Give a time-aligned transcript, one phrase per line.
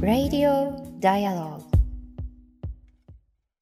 [0.00, 1.62] Radio Dialogue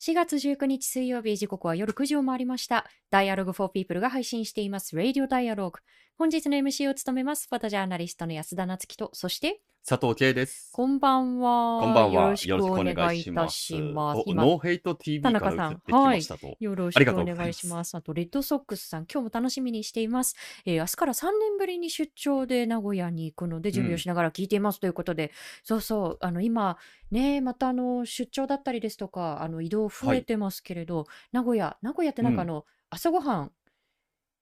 [0.00, 5.72] 4月19日水曜日時刻は夜9時を回りました Dialogue for People が配信しています Radio Dialogue
[6.18, 10.70] 本日の MC を務めますフォトジャーナリストの安田なつきとそして佐藤圭です。
[10.72, 12.22] こんばんはこんばんは。
[12.22, 16.56] よろしくお願いいたします今おノーヘイト TV か田中さんら移ってきましたと。
[16.58, 17.94] よろしくお願いします。
[17.94, 20.34] あと、レッドソックスさん、今日も楽しみにしています。
[20.64, 25.30] えー明日から3年ぶりに出張で名古屋に行くので、準備をしながら聞いていますということで、
[25.62, 26.78] そうそう、あの、今、
[27.12, 33.52] ね、またあの、出張だったりですとか、あの、移動増えてますけれど、名古屋、名古屋ってなんかあの、朝ごはん、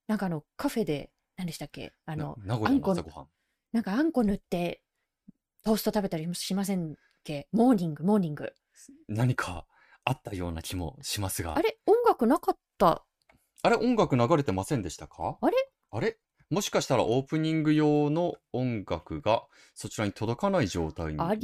[0.07, 1.93] なんかあの、カフェで、何でしたっけ？
[2.05, 3.27] あの、な名古屋の朝ごはん。
[3.73, 4.81] なんかあんこ塗って、
[5.63, 7.47] トースト食べたりしませんっけ？
[7.51, 8.53] モーニング、モーニング。
[9.07, 9.65] 何か
[10.03, 11.57] あったような気もしますが。
[11.57, 13.03] あれ音楽なかった
[13.63, 15.37] あれ音楽流れてませんでしたか？
[15.41, 15.55] あれ？
[15.91, 16.17] あれ？
[16.51, 21.37] もしかしたらオープニング用の音楽がそちらに届かない状態になっ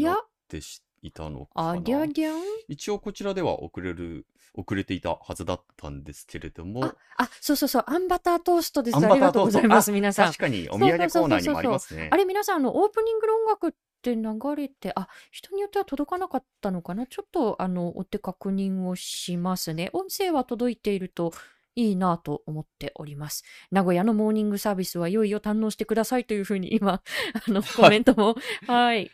[0.48, 2.40] てしいたのかあなりゃりゃん？
[2.68, 8.98] 一応こちらでは遅れる、遅れていたはずだったんですけれどもあ、、あ、そうそうそう、あんバタートーストです。
[8.98, 10.38] ありがとうございます、皆さん確。
[10.38, 12.18] かにお土産コーナーにもありますねあ。
[12.18, 14.22] れ、皆さん、あの、オープニングの音楽って流
[14.56, 17.06] れて、あ、人によっては届かなかったのかな？
[17.08, 19.90] ちょっと、あの、追って確認をしますね。
[19.94, 21.34] 音声は届いていると
[21.76, 23.44] いいなと思っております。
[23.72, 27.02] 名古屋のモーニングサービスはいよいよ堪能してくださいというふうに今、
[27.48, 28.36] あの、コメントも、
[28.68, 29.10] はい、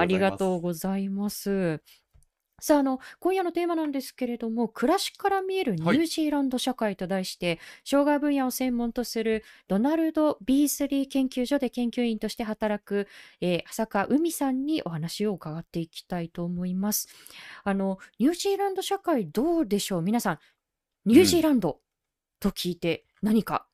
[0.00, 1.80] ありがとうございます。
[2.62, 13.08] さあ、あの、今夜のテーマなんですけれども、暮らしから見えるニュージーランド社会と題して、障害分野を専門とするドナルド・ビースリー研究所で研究員として働く、
[13.40, 17.08] えー浅川海さんにお話を伺っていきたいと思います。
[17.64, 20.02] あの、ニュージーランド社会どうでしょう？
[20.02, 20.38] 皆さん、
[21.06, 21.80] ニュージーランド
[22.40, 23.66] と聞いて何か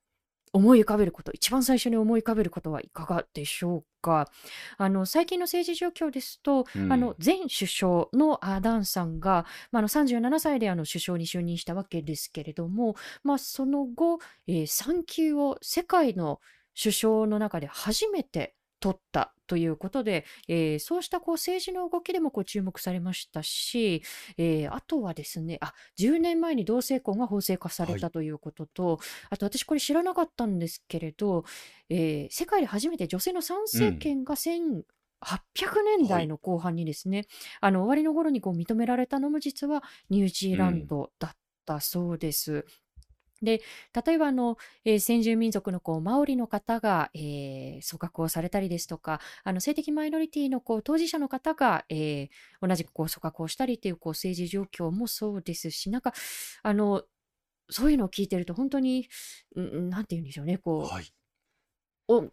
[0.53, 4.29] 思い浮かべること、一番最初に思い浮かべることはいかがでしょうか？
[4.77, 6.91] あの最近の政治状況ですと、うん。
[6.91, 16.39] あの前首相のアーダーンさんが、まあ、あの37歳であの首相に就任したわけですけれども、まあ、その後、えー産休を世界の
[16.81, 24.03] 首相の中で初めて取ったということで、えーそうしたこう政治の動きでもこう注目されましたし、
[24.37, 28.99] えーあとはですねあ10年前に同性婚が法制化されたということと、
[29.29, 31.45] あと私これ知らなかったんですけれど、
[31.89, 37.25] えー世界で初めて女性の参政権が1800年代の後半にですね、
[37.61, 41.31] あの終わりの頃にこう認められたのも実はニュージーランドだっ
[41.65, 42.65] たそうです。
[43.41, 43.61] で
[44.05, 52.29] 例えばあの、えー先住民族のこうマオリの方が、えー組閣をされたりですとかあの性的マイノリティのこう当事者の方が、えー
[52.61, 56.13] 同じくこう組閣をしたりというこう政治状況もそうですしなんか
[56.63, 57.03] あの
[57.69, 59.07] そういうのを聞いてると本当に、
[59.55, 61.05] 何、て言うんでしょうねこう、はい。
[62.07, 62.29] お違う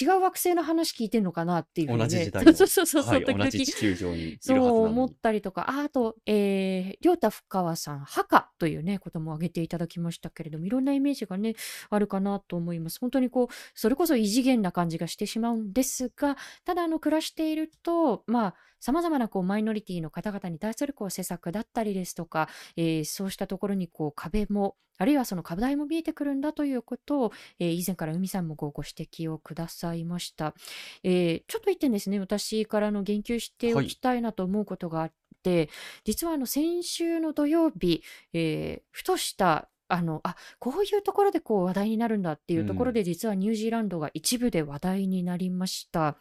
[0.00, 5.14] 違う惑星の話聞いてんのかなっていうね同じ時代の そうそうそうそう、はい、地球上にいるそうはずなの思っに。
[5.14, 11.54] たりとか、ああと、えー、りょうたふかわさん、墓というね、ことも挙げていただきましたけれども、いろんなイメージがね、
[11.90, 12.98] あるかなと思います。
[12.98, 30.54] 本当にこう、それこそ異次元な感じがしてしまうんですが、ただ、あの、暮らしていると、まあ、様々なこうマイノリティの方々に対するこう施策だったりですとか、えーそうしたところにこう壁も、あるいはその課題も見えてくるんだということを、えー以前から海さんもごご指摘をくださいました。
[31.02, 35.12] えーちょっと一点ですね、私からの言及しておきたいなと思うことがあっ
[35.42, 35.70] て、
[36.04, 38.02] 実はあの先週の土曜日、
[38.34, 46.16] えーふとしたあのあこういうところでこう話題になるんだっていうところで、実はニュージーランドが一部で話題になりました。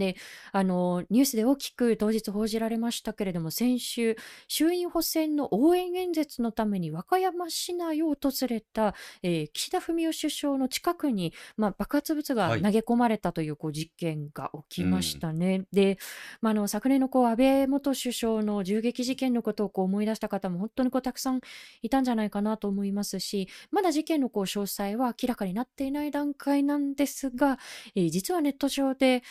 [0.00, 0.16] で
[0.50, 4.16] あのニュースで大きく当日報じられましたけれども先週
[4.48, 15.64] 衆院補選の応援演説のために和歌山市内を訪れた、えー岸田文雄首相の近くに、まあ、爆発物がはい投げ込まれたというこう事件が起きましたね。
[15.72, 15.98] で、
[16.40, 21.40] まあ、あの昨年のこう安倍元首相の銃撃事件のことをこう思い出した方も本当にこうたくさん
[21.82, 27.58] いたんじゃないかなと思いますしまだ事件のこう詳細は明らかになっていない段階なんですが、
[27.94, 29.22] えー実はネット上で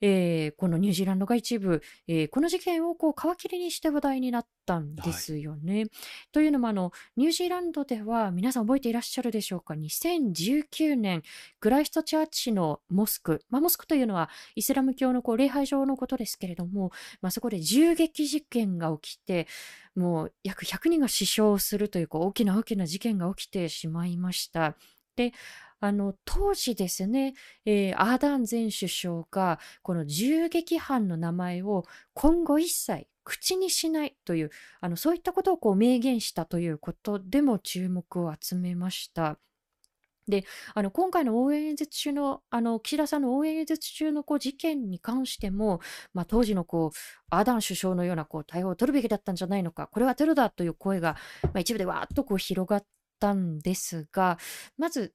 [0.00, 5.86] えーこのニュージーランドが一部、えーこの事件をこう皮切りにして話題になったんですよね。
[6.32, 11.22] というのもあのニュージーランドでは皆さん覚えていらっしゃるでしょうか？2019年
[11.60, 16.90] クライストチャーチのモスク、まあ、モスクというのはイスラム教のこう礼拝場のことですけれども、
[17.20, 19.46] まあ、そこで銃撃事件が起きて
[19.96, 24.76] もう約100人が死傷するというこう大きな大きな事件が起きてしまいました。
[25.16, 25.32] で
[25.80, 27.34] あの、当時ですね、
[27.64, 31.84] えーアーダン前首相が、この銃撃犯の名前を
[32.14, 39.38] 今後一切口にしないという、あの、そういったことをこう明言したということでも注目を集めました。
[40.28, 40.44] で、
[40.74, 45.80] あの、今回の応援演説中の、あの、岸田さんの応援演説中のこう事件に関しても、
[46.12, 46.96] まあ、当時のこう、
[47.30, 52.84] アーダン首相のようなこう対応を取るべきだったんじゃないのか、これはテロだという声が、まあ、一部でわーっとこう広がっ
[53.18, 54.38] たんですが、
[54.76, 55.14] まず、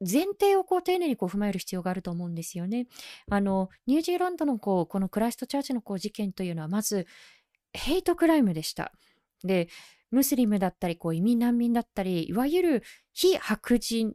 [0.00, 2.86] 前提をこう丁寧にこう踏まえる必要があると思うんですよね。
[3.30, 7.06] あの、ニュージーランドのこう、このクライストチャーチのこう事件というのは、まず、
[7.72, 8.92] ヘイトクライムでした。
[9.44, 9.68] で、
[10.10, 12.82] ムスリムだったり、こう移民難民だったり、いわゆる
[13.12, 14.14] 非白人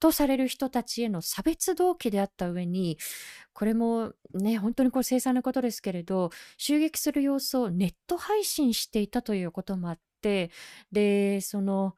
[0.00, 2.98] とされる人たちへの差別動機であった上に、
[3.52, 10.50] これもね、本当にこう凄惨なことですけれど、襲撃する様子をネット配信していたということもあって、
[10.92, 11.94] で、その、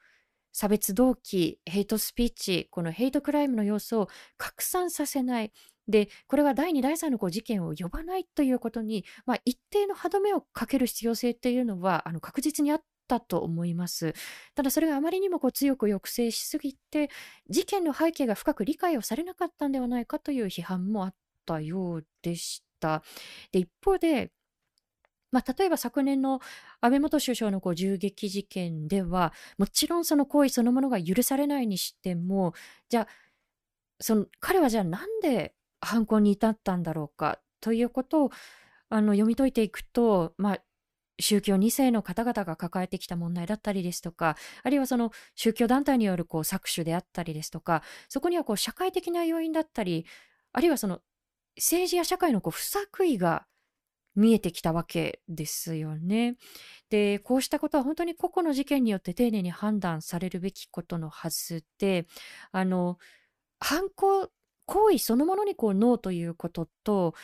[0.56, 4.08] 差別動機、ヘイトスピーチ、このヘイトクライムの様子を
[4.38, 5.52] 拡散させない。
[5.86, 14.14] で、これは第2、第3のこう事件を呼ばないということに、まあ、一定の歯止めをかける必要性っていうのは、あの確実にあったと思います。
[14.54, 17.10] ただそれがあまりにもこう強く抑制しすぎて、
[17.50, 21.14] 事件の背景が深く理解をされなかったんではないかという批判もあっ
[21.44, 23.02] たようでした。
[23.52, 24.32] で、一方で、
[25.32, 26.40] まあ、例えば昨年の
[26.80, 32.54] 安倍元首相のこう銃撃事件では、もちろんその行為そのものが許されないにしても、
[32.88, 33.08] じゃあ、
[34.00, 38.30] その彼はじゃあなんで犯行に至ったんだろうかということを
[38.88, 40.58] あの読み解いていくと、まあ、
[41.18, 50.06] 宗教2世の方々が抱えてきた問題だったりですとか、あるいはその宗教団体によるこう搾取であったりですとか、そこにはこう社会的な要因だったり、
[50.52, 51.00] あるいはその
[51.56, 53.46] 政治や社会のこう不作為が
[54.16, 56.36] 見えてきたわけですよね。
[56.90, 62.06] で、こうしたことは本当に個々の事件によって丁寧に判断されるべきことのはずで、
[62.50, 62.98] あの、
[63.60, 64.30] 犯行、
[64.66, 67.14] 行為そのものにこうノーということと、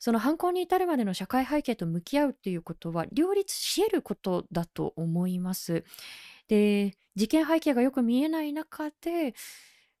[0.00, 5.84] その犯行に至るまでの社会背景と向き合うっていうことは両立し得ることだと思います。
[6.48, 9.34] で、事件背景がよく見えない中で、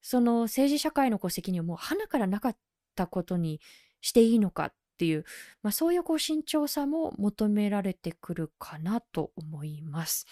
[0.00, 2.56] その政治社会のこう責任をもう花からなかっ
[2.94, 3.60] たことに
[4.00, 5.24] していいのかっていう、
[5.62, 10.26] まあ、そういうこう慎重さも求められてくるかなと思います。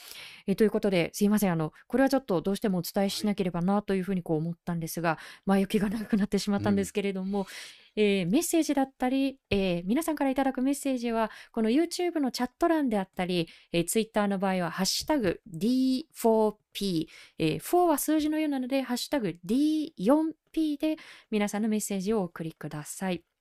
[0.46, 7.46] えということですいませんあのこれはちょっとどうしてもお伝えしなければなというふうにこう思ったんですが前置きが長くなってしまったんですけれども、
[7.94, 17.06] えーメッセージだったり、えー皆さんからいただくメッセージはこの YouTube のチャット欄であったり、えー Twitter の場合はハッシュタグ D4P、
[17.38, 20.96] えー4は数字のようなのでハッシュタグ D4P で
[21.30, 23.35] 皆さんのメッセージをお送りください。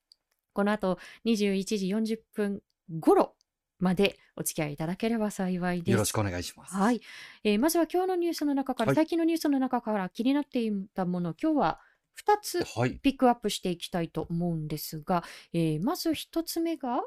[0.55, 2.61] この後21時40分
[2.99, 3.35] 頃
[3.79, 5.91] までお付き合いいただければ幸いです。
[5.91, 6.73] よろしくお願いします。
[6.73, 7.01] はい、
[7.43, 11.79] えーまずは今日のニュースの中から、はい最近のニュースの中から気になっていたものを今日は
[12.25, 12.91] 2つはい。
[12.91, 17.03] ピックアップしていきたいと思うんですが、えーまず1つ目が、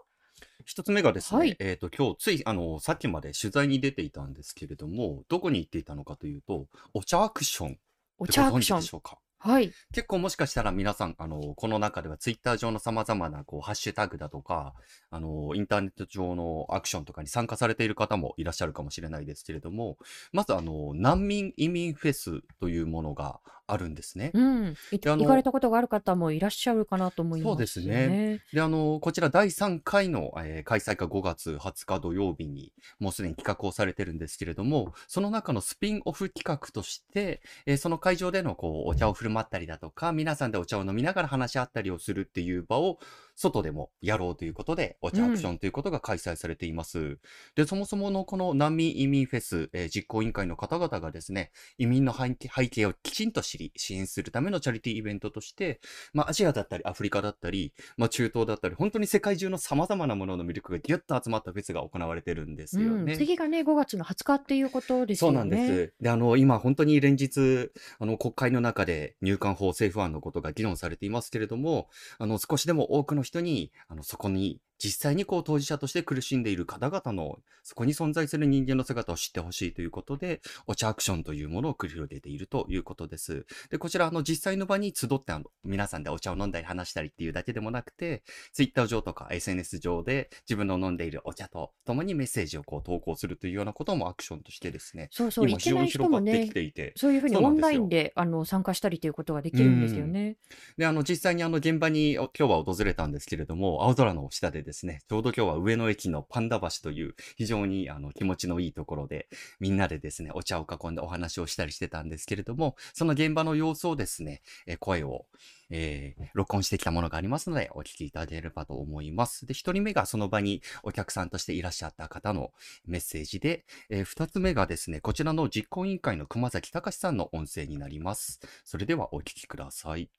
[0.66, 7.78] 一つ目がですね、はいえっ、と、今日、つい、あの、さっきまで取材に出ていたんですけれども、どこに行っていたのかというと、お茶アクション
[8.18, 9.18] お茶アクション知でしょうか？
[9.40, 14.74] はい、結構もしかしたら皆さん、あの、この中ではツイッター上の様々な、こう、ハッシュタグだとか、
[15.10, 19.96] あの、インターネット上のアクションとかに参加されている方もいらっしゃるかもしれないですけれども、
[20.32, 23.38] まず、あの、難民移民フェスというものが
[23.68, 24.30] あるんですね。
[24.34, 27.50] うん、行かれたことがある方もいらっしゃるかなと思います、ね。
[27.50, 28.40] そうですね。
[28.52, 42.98] で、あの、こちら第3回の、えー開催が5月20日土曜日に、もうすでに企画をされてるんですけれども、その中のスピンオフ企画として、えーその会場でのこう、お茶を振る舞ったりだとか、皆さんでお茶を飲みながら話し合ったりをするっていう場を、
[43.38, 47.18] 外でもやろうということで、お茶アクションということが開催されています。
[47.54, 55.80] で、そもそものこの難民移民フェス、えー実行委員会の方々がですね、移民の背景背景をきちんと知り、支援するためのチャリティーイベントとして、
[56.12, 63.16] まあ、アジアだったり、アフリカだったり、まあ、中東だったり、本当に世界中の様々なものの魅力がギュッと集まったフェスが行われてるんですようん、ね。
[63.16, 65.50] 次がね、5月の20日っていうことですそうよね。
[65.50, 65.94] なんです。
[66.00, 83.46] で、あの、今本当に連日、あの、国会の中で入管法政府案のことが議論されていますけれども、あの、少しでも多くの人に、あの、そこに、実際にこう当事者として苦しんでいる方々の、そこに存在する人間の姿を知ってほしいということで、お茶アクションというものを繰り広げているということです。
[83.70, 100.36] で、こちら、あの、実際の場に集って、あの、皆さんでお茶を飲んだり話したりっていうだけでもなくて、ツイッター上とか SNS 上で自分の飲んでいるお茶と共にメッセージをこう投稿するというようなこともアクションとしてですね、そうそう、今非常に広がってきね、ていて、そういうふうにオンラインであの参加したりということができるんですよね。
[100.76, 109.26] で、あの、実際にあの、現場にお今日は訪れたんですけれども、青空の下でですね、ちょうど今日は上野駅のパンダ橋という非常にあの気持ちのいいところで、
[109.60, 115.24] みんなでですね、お茶を囲んでお話をしたりしてたんですけれども、その現場の様子をですね、え声を、
[115.70, 119.46] えー、録音してきたものがありますので、お聞きいただければと思います。
[119.46, 122.52] で、一人目がその場にお客さんとしていらっしゃった方の
[122.84, 128.38] メッセージで、えー、つ目がですね、こちらの実行委員会の熊崎隆さんの音声になります。
[128.64, 130.10] それではお聞きください。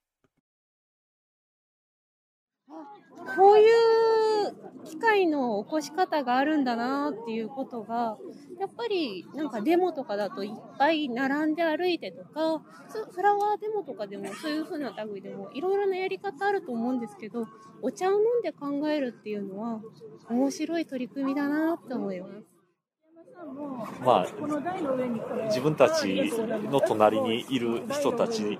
[3.36, 3.64] こうい
[3.96, 3.99] う
[4.84, 8.16] 機械の起こし方があるんだなっていうことが、
[8.58, 12.62] やっぱりなんかデモとかだといっぱい並んで歩いてとか、
[13.12, 17.46] フラワーデモとかでもそういう風な類でもいろいろなやり方あると思うんですけど、
[17.82, 19.80] お茶を飲んで考えるっていうのは
[20.28, 22.32] 面白い取り組みだなって思います。
[24.04, 24.26] まあ、
[25.46, 26.30] 自分たち
[26.70, 28.58] の隣にいる人たち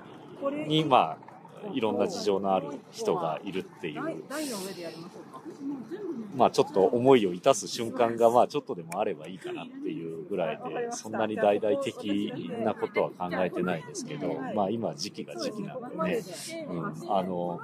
[0.67, 1.31] に、まあ、
[1.73, 4.23] いろんな事情のある人がいるっていう、
[6.35, 16.23] まあちょっと思いを致す瞬間がまあちょっとでもあればいいかなっていうぐらいで、そんなに大々的なことは考えてないですけど、まあ今時期が時期なんでね、
[16.69, 17.59] うん、あの、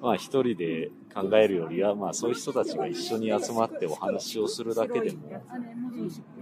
[0.00, 5.42] まあ一人で考えるよりは、まあそういう人たちが一緒に集まってお話をするだけでも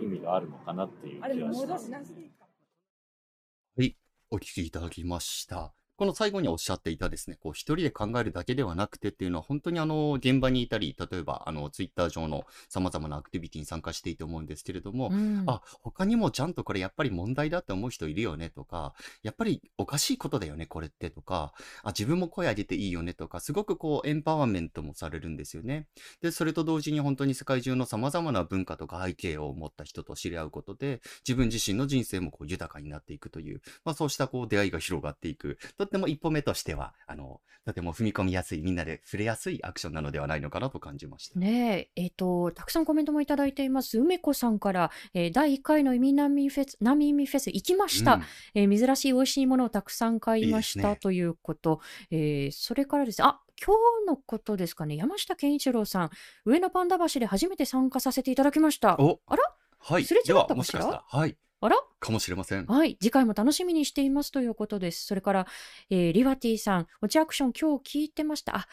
[0.00, 1.90] 意味があるのかなっていう気がします。
[1.90, 3.96] はい、
[4.30, 5.72] お聞きいただきました。
[5.96, 25.86] この最後におっしゃっていたですね、こう一人で考えるだけではなくてっていうのは本当にあの現場にいたり、例えばあのツイッター上の様々なアクティビティに参加していいと思うんですけれども、うん、あ、他にもちゃんとこれやっぱり問題だって思う人いるよねとか、やっぱりおかしいことだよね、これってとか、あ、自分も声上げていいよねとか、すごくこうエンパワーメントもされるんですよね。
[26.20, 41.38] で、それと同時に本当に世界中の様々な文化とか背景を持った人と知り合うことで、自分自身の人生もこう豊かになっていくという、まあそうしたこう出会いが広がっていく、とっても一歩目としては、あの、とても踏み込みやすい、みんなで触れやすいアクションなのではないのかなと感じました。
[41.38, 43.98] ねえ、えっ、ー、と、たくさんコメントもいただいています。
[43.98, 48.22] 梅子さんから、えー、第1回の移民難民フェス、難民フェス行きました、うん、
[48.54, 51.80] えー、珍しい美味しいものをたくさん買いました、ね、ということ。
[52.10, 53.74] えそれからですね、あ、今
[54.04, 56.10] 日のことですかね、山下健一郎さん、
[56.44, 58.92] 上野パンダ橋で初めて参加させていただきました。
[58.92, 58.96] あ
[59.36, 59.56] ら？
[59.78, 60.04] はい。
[60.04, 61.36] すれ違ったかしらはい。
[61.60, 61.76] あら？
[62.00, 62.66] かもしれません。
[62.66, 62.96] はい。
[63.00, 65.06] 次回も楽しみにしていますということです。
[65.06, 65.46] それから、
[65.90, 68.56] えー、リワティさん、おちアクション今日聞いてました。
[68.56, 68.68] あ、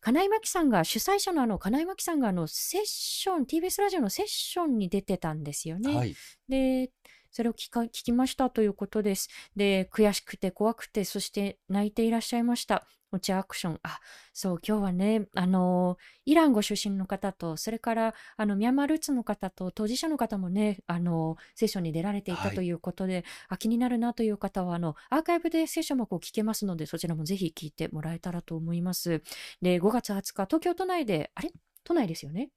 [0.00, 5.94] 金井真紀さんが、主催者のあの、金井真紀さんがあの、セッション、TBS ラジオのセッションに出てたんですよね。
[5.94, 6.14] はい。
[6.48, 6.90] で、
[7.30, 9.28] それを聞か聞きましたということです。
[9.56, 12.86] で、悔しくて怖くて、そして泣いていらっしゃいました。
[13.12, 13.80] お茶アクション。
[13.82, 14.00] あ、
[14.32, 29.22] そう、今日はね、あの、イランご出身の方と、それから、あの、ミャンマールーツの方と、当事者の方もね、あの、セッションに出られていたということで、はい、あ気になるなという方は、あの、アーカイブでセッションもこう聞けますので、そちらもぜひ聞いてもらえたらと思います。
[29.62, 31.52] で、5月20日、東京都内で、あれ？
[31.84, 32.50] 都内ですよね？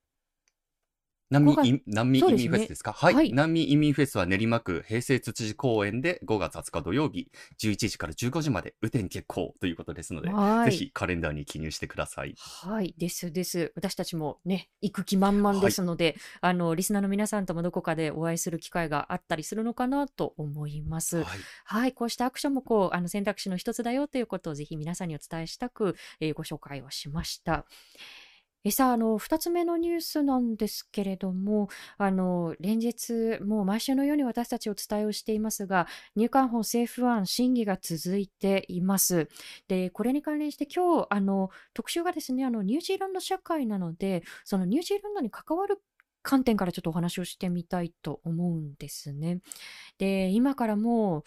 [1.30, 7.30] 難民移難民移民フェスですか、はい、はい、難民移民フェスは練馬区平成つつじ公園で5月20日土曜日
[7.62, 10.30] 11時から15時まで雨天決行ということですので、
[10.70, 12.36] ぜひカレンダーに記入してください。
[12.38, 13.72] はい、ですです。
[13.76, 21.18] 私たちもね、行く気満々ですので、はい、あの、リスナーの皆さんともどこかでお会いする機会があったりするのかなと思います。
[21.18, 21.26] はい、
[21.66, 27.66] はい、こうしたアクションもこう、あの選択肢の一つだよということをぜひ皆さんにお伝えしたく、えー、ご紹介をしました。
[28.66, 35.88] えさあ、あの、二つ目のニュースなんですけれども、あの、連日、もう毎週のように私たちお伝えをしていますが、
[36.18, 39.30] 入管法政府案審議が続いています。
[39.70, 45.82] で、これに関連して今日、あの、特集がですね、あの、ニュージーランド社会なので、そのニュージーランドに関わる
[46.22, 49.40] 観点からちょっとお話をしてみたいと思うんですね。
[50.00, 51.24] で、今からもう、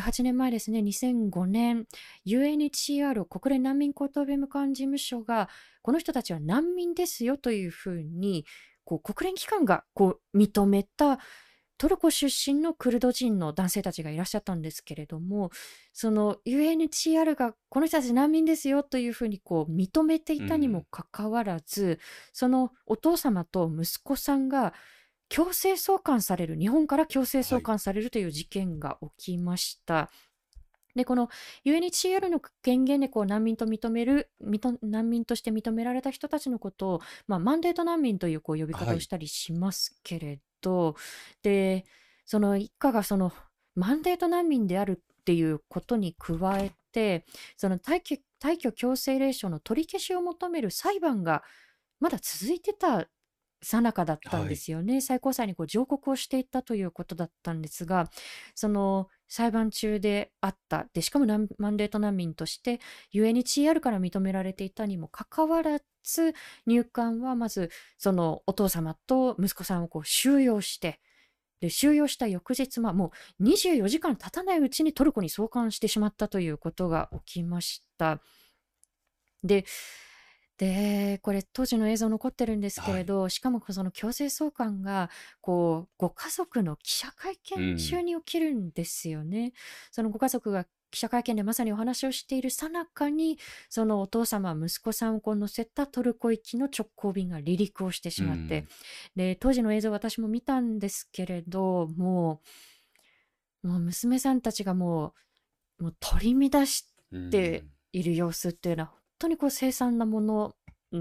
[0.00, 1.86] 18年前ですね、2005年、
[2.26, 5.48] UNHCR 国連難民高等弁務官事務所が、
[5.82, 8.46] この人たちは難民ですよというふうに、
[8.84, 11.18] こう国連機関がこう認めた
[11.82, 15.50] トルコ出身のクルド人の男性たちがいらっしゃったんですけれども、
[15.92, 21.98] その UNHCR がこの人たち難民ですよというふうにこう認めていたにもかかわらず、うん、
[22.32, 24.74] そのお父様と息子さんが
[25.32, 29.94] 強制送還される、日本から強制送還されるという事件が起きました。
[29.94, 30.10] は
[30.94, 31.30] い、で、この
[31.64, 34.30] UNHCR の権限でこう難民と認める、
[34.82, 40.94] 難民として認められた人たちのことを、まあ、マンデート難民というこう呼び方をしたりしますけれど、はい、
[41.42, 41.86] で、
[42.26, 43.32] その一家がその
[43.74, 47.24] マンデート難民であるっていうことに加えて、
[47.56, 51.42] その退去退去強制令書の取り消しを求める裁判が
[52.00, 53.06] まだ続いてた
[53.62, 54.94] さなかだったんですよね。
[54.94, 58.10] はい、最高裁にこう上告をしていったということだったんですが、
[58.54, 60.88] その裁判中であった。
[60.92, 62.80] で、しかも難マンデート難民として
[63.14, 66.34] UNHCR から認められていたにもかかわらず、
[66.66, 71.00] 入管はまずそのお父様と息子さんをこう収容して、
[71.60, 78.20] で、収容した翌日、まあもう24時間経たないうちにトルコに送還してしまったということが起きました。
[79.44, 79.64] で、
[80.62, 89.54] で、これ当時の映像残ってるんですけれど、しかもその強制送還が、こう、ご家族の記者会見中に起きるんですよね。
[89.90, 93.40] そのご家族が記者会見でまさにお話をしているさなかに、
[93.70, 98.68] そのお父様、息子さんをこう乗せたトルコ行きの直行便が離陸をしてしまって、
[99.16, 102.40] で、当時の映像私も見たんですけれど、も
[103.64, 105.12] う、もう娘さんたちがも
[105.80, 107.30] う、もう取り乱しうん。
[107.30, 110.54] でいる様子っていうのは本当にこう凄惨なもの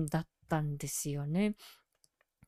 [0.10, 1.56] だったんですよね。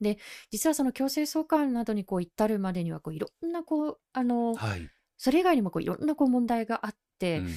[0.02, 0.18] で
[0.52, 4.90] 実はその強制送還などにこう至るまでにはこういろんなこうあのはい。
[5.18, 7.48] それ以外にもこういろんなこう問題があって、うん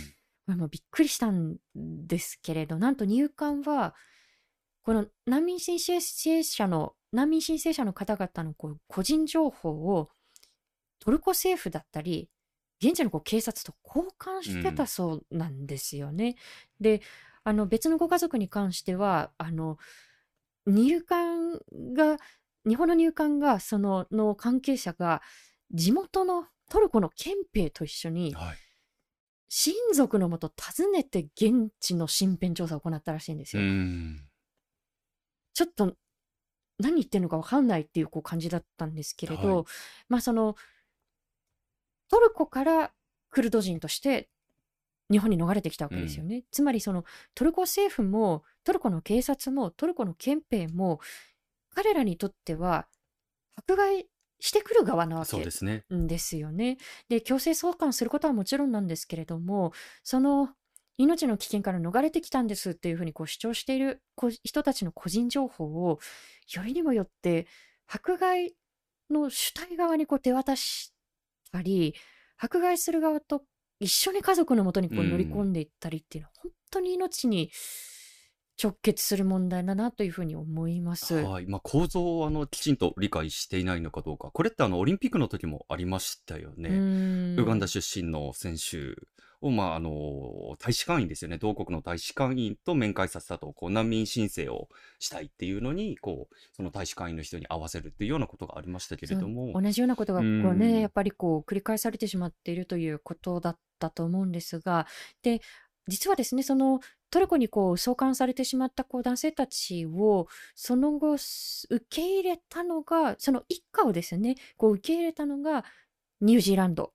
[0.47, 3.95] まあもうびっくりしたんですけれどなんと入管は
[4.83, 6.01] この難民申請
[6.45, 10.09] 者の難民申請者の方々のこう個人情報を
[11.01, 12.29] トルコ政府だったり
[12.81, 16.37] 現地のこう警察と交換してたそうなんですよね。
[16.79, 17.01] で
[17.47, 19.79] あの別のご家族に関してはあの
[20.67, 21.61] 入管
[21.95, 22.17] が
[22.67, 25.23] 日本の入管がそのの関係者が
[25.73, 28.57] 地元のトルコの憲兵と一緒にはい。
[29.49, 33.67] 親族のもと訪ねて現地の身辺調査を行ったらしいんですうよ。
[33.69, 34.27] ん。
[35.55, 35.95] ちょっと
[36.81, 39.65] 何言ってるのか分かんないっていうこう感じだったんですけれど、はい
[40.09, 40.57] まあその
[42.11, 42.91] トルコから
[43.31, 44.29] クルド人として
[45.11, 46.45] 日本に逃れてきたわけですよね。
[46.51, 51.01] つまりそのトルコ政府もトルコの警察もトルコの憲兵も
[51.75, 52.87] 彼らにとっては
[53.57, 54.07] 迫害
[54.41, 55.85] してくる側なわけですね。
[55.95, 56.19] んで
[56.53, 56.79] ね。
[57.09, 59.73] で強制送還することはもちろんなんですけれども
[60.03, 60.51] その
[60.99, 65.99] 命の危険から逃れてきたんですっていうふうにこう主張しているこ人たちの個人情報を
[66.55, 67.47] よりにもよって
[67.87, 68.55] 迫害
[69.11, 70.93] の主体側にこう手渡し
[71.53, 71.95] たり
[72.39, 73.43] 迫害する側と
[73.81, 77.51] 一緒に家族のもとにこううん乗り込んでいったりっていうのは、本当に命に
[78.63, 81.15] 直結する問題だなというふうに思います。
[81.15, 81.47] はい。
[81.47, 84.31] まあ、構造をあのきちんと理解していないのかどうか。
[84.33, 86.71] これってあのオリンピックの時もありましたようね。
[87.37, 88.97] ウガンダ出身の選手
[89.47, 91.39] を、まあ、あの、大使館員ですよね。
[91.39, 99.61] 同国の大使館員と面会させたと、こう、難民申請をしたいっていうのに、こう、その大使館員の人に合わせるっていうようなことがありましたけれども。
[99.61, 104.87] 同じようなことがこううんね、やっぱりこう繰り返されてしまっているということだったと思うんですが、
[105.23, 105.41] で、
[105.89, 106.81] 実はですね、その
[107.11, 115.65] トルコにこう送還されてしまったこう男性たちを、その後す受け入れたのが、その一家をですね、こう受け入れたのが
[116.21, 116.93] ニュージーランド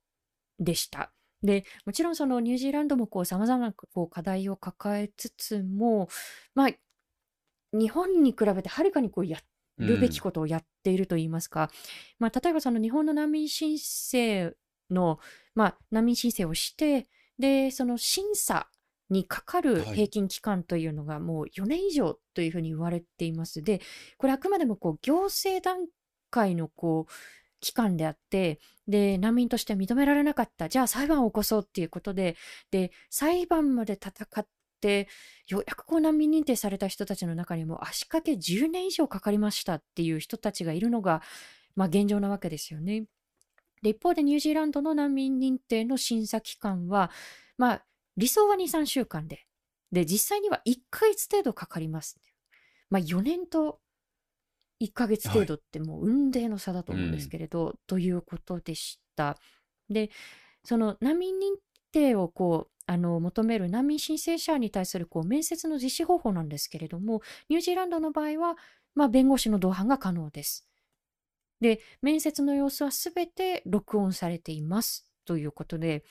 [0.58, 1.12] でした。
[1.42, 6.08] で、もちろんそのニュージーランドもこう様々なこう課題を抱えつつも、
[6.54, 6.70] まあ、
[7.72, 9.38] 日本に比べてはるかにこうや
[9.78, 11.70] るべきことをやっているといいますか、
[12.18, 14.52] まあ、例えばその日本の難民申請
[14.90, 15.18] の、
[15.54, 18.68] まあ、難民申請をして、で、その審査
[19.10, 19.94] にかかるはい。
[19.94, 23.62] 平均期間というのがもう4年以上というふうに言われています。
[23.62, 23.80] で、
[24.16, 25.86] これあくまでもこう行政段
[26.30, 27.12] 階のこう
[27.62, 30.68] 期間であって、で、難民として認められなかった。
[30.68, 32.36] じゃあ裁判を起こそうっていうことで、
[32.70, 34.46] で、裁判まで戦っ
[34.80, 35.08] て、
[35.48, 41.22] ようやくこう難民認定された人たちの中にも足掛け10年以上かかりましたっていう人たちがいるのが、
[41.76, 43.04] まあ、現状なわけですよね。
[43.82, 47.10] で一方でニュージーランドの難民認定の審査期間は、
[47.58, 47.84] まあ、
[48.16, 49.46] 理想は2、3週間で、
[49.92, 52.18] で、実際には1ヶ月程度かかります。
[52.90, 53.80] まあ、4年と
[54.82, 59.38] 1ヶ月程度ってもう雲泥の差だと思うんですけれど、ということでした。
[59.88, 60.10] で、
[60.64, 61.56] その難民認
[61.92, 68.56] 定をこう、あの求める難民申請者に対するこう面接の実施方法なんですけれども、ニュージーランドの場合は、
[68.94, 70.66] まあ、弁護士の同伴が可能です。
[71.60, 76.02] で、面接の様子はすべて録音されていますということで、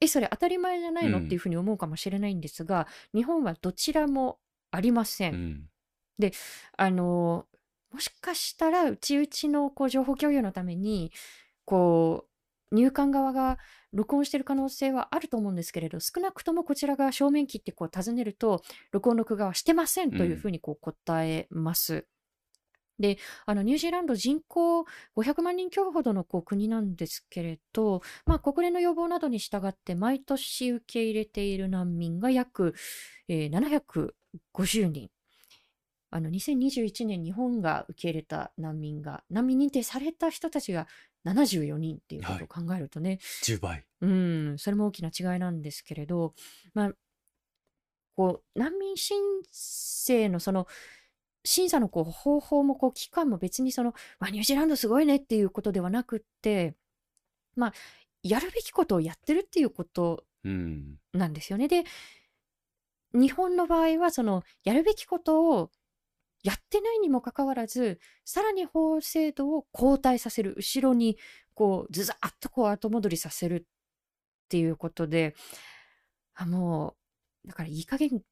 [0.00, 4.38] え、それ当たり前じゃないの、うんっていうふうに思うかもしれないんですが、日本はどちらも
[4.72, 5.34] ありません。
[5.34, 5.70] うん。
[6.76, 7.46] あの、
[7.96, 11.12] もしかしたら、うちうちのこう情報共有のために、
[11.64, 12.26] こ
[12.70, 13.56] う、入管側が
[13.94, 18.60] 録音している可能性はあると思うんですけれど、少なくともこちらが正面切ってこう尋ねると、
[18.92, 22.06] 録音録画はしてませんというふうにこう答えます。
[22.98, 24.84] で、あの、ニュージーランド人口
[25.16, 32.74] 500万人強ほどのこう国なんですけれど、まあ、国連の要望などに従って毎年受け入れている難民が約、
[33.28, 34.12] えー
[34.54, 35.15] 750人。
[36.10, 40.86] あの2021年日本が受け入れた難民が難民認定された人たちが
[41.26, 42.38] 74人っていうこはい。
[42.38, 43.84] とを考えるとね、10倍。
[44.00, 46.34] うん、それも大きな違いなんですけれど、
[46.74, 46.92] まあ、
[48.14, 49.16] こう、難民申
[49.50, 50.66] 請のその、
[51.44, 56.74] 審査のこう方法もこう期間も別にその、まあ、ニュージーランドすごいねっていうことではなくって、
[57.54, 57.72] まあ、
[58.24, 60.96] やるべきことをやってるっていうことうん。
[61.12, 61.68] なんですよね。
[61.68, 61.84] で、
[63.12, 65.70] 日本の場合はそのやるべきことを
[66.42, 71.18] やってないにもかかわらず、さらに法制度を後退させる、後ろに
[71.54, 75.34] こうずざっとこう後戻りさせるっていうことで、
[76.34, 76.94] あも
[77.44, 78.22] う、だからいい加減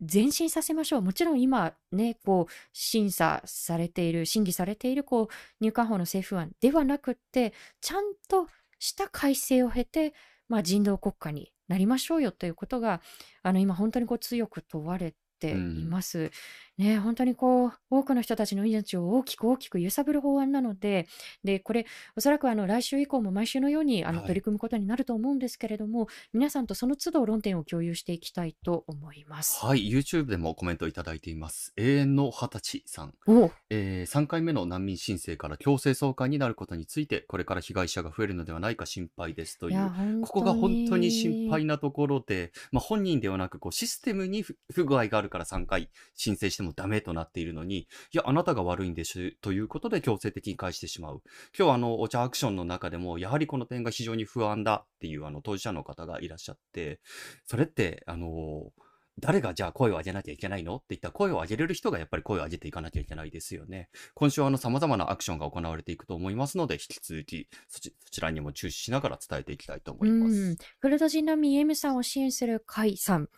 [0.00, 1.02] 前進させましょう。
[1.02, 5.28] もちろん今ね、こう審査されている、審議されているこう
[5.60, 10.14] 入管法の政府案ではなくって、ちゃんとした改正を経て、
[10.48, 13.00] まあ、人道国家になりましょうよということが、
[13.42, 16.30] あの今本当にこう強く問われています。
[16.78, 21.06] ね、本当にこう多くの人たちの命を大きく大きく揺さぶる法案なので、
[21.44, 29.64] でこれおそらくあの来週以降も毎週のようにあのはい取り組むことになると思うんですけれども、皆さんとその都度論点を共有していきたいと思います。
[29.64, 29.90] はい。
[29.90, 31.72] YouTube でもコメントいただいています。
[31.76, 33.14] 永遠の二十歳さん。
[33.26, 39.88] おえー3回目の難民申請から強制送還になることについて、これから被害者が増えるのではないか心配ですという。
[39.88, 51.22] 本ここが本当に心に配なところで、まあ、本人ではなくこうシステムに不不具合があるから3回申請してもダメとなっているのに、いや、あなたが悪いんですということで強制的に返してしまう。
[51.56, 57.00] 今日あの、お茶アクションの中でも、やはりこの点が非常に不安だっていうあの当事者の方がいらっしゃって、
[57.46, 58.72] それって、あの
[59.20, 60.74] 誰がじゃあ声を上げなきゃいけないの？
[60.74, 63.88] って言った声を上げれる人がやっぱり声を上げていかなきゃいけないですよね。
[64.14, 73.28] 今週はあの様々なアクションが行われていくと思いますので、引き続きそちそちらにも注視しながら伝えていきたいと思いまうんす。、クルド人難民 M さんを支援するカイさん。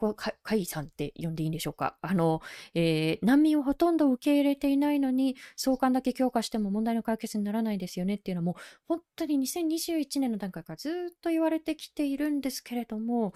[0.00, 1.98] これカイカイさんって呼んでいいんでしょうか？
[2.00, 2.40] あの、
[2.74, 8.56] えー難民をほとんど受け入れていないのに、送還だけ強化しても問題の解決にならないですよねっていうのも
[8.88, 13.34] 本当に2021年の段階からずっと言われてきているんですけれども、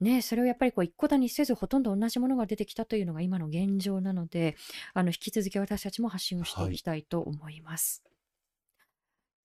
[0.00, 4.56] ね、それをやっぱりこう一個だにせずほとんど同じものが出てきたというのが今の現状なので、
[4.94, 8.02] あの引き続き私たちも発信をしていきたいと思います。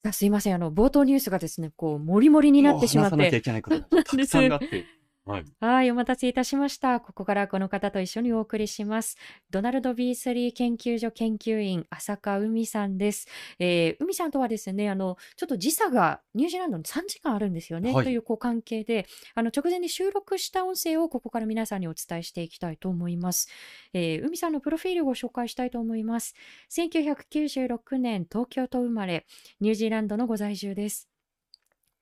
[0.05, 4.85] さあすいません、あの冒頭ニュースがですね、こう、もりもりになってしまっもう話さなきゃ、いけないことたくさんあって。
[5.25, 5.45] はい。
[5.61, 6.99] はい、お待たせいたしました。
[6.99, 9.17] ここからこの方と一緒にお送りします。
[9.49, 13.27] ドナルド B3 研究所研究員、浅香海さんです。
[13.57, 17.93] えー海さんとはですね、あの、ちょっと時差がニュージーランドに3時間あるんですよね。
[17.93, 23.47] はいというこう関係で、あの、直前に収録した音声をここから皆さんにお伝えしていきたいと思います。
[23.93, 26.35] えー海さんのプロフィールをご紹介したいと思います。
[26.69, 29.25] 1996年、東京と生まれ、
[29.61, 31.09] ニュージーランドのご在住です。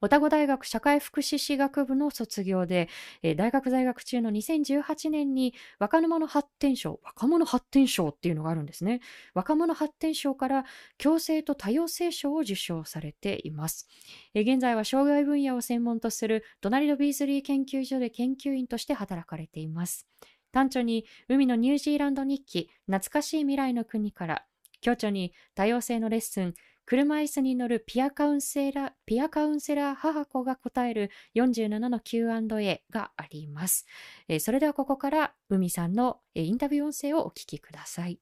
[0.04, 2.90] オタゴ大学社会福祉士学部の卒業で、
[3.22, 9.00] えー大学在学中の2018年に若者発展賞、若者発展賞っていうのがあるんですね。
[9.34, 10.66] 若者発展賞から
[10.98, 13.88] 共生と多様性賞を受賞されています。
[14.34, 20.06] えー現在は障害分野を専門とするドナルド・ビーズリー研究所で研究員として働かれています。
[20.52, 24.46] 短調に海のニュージーランド日記、懐かしい未来の国から、
[24.82, 26.54] 強調に多様性のレッスン、
[26.86, 33.86] 車椅子に乗るピアカウンセラー、ピアカウンセラー母子が答える47の Q&A があります。
[34.28, 38.20] えーそれではここから海さんの、えーインタビュー音声をお聞きください。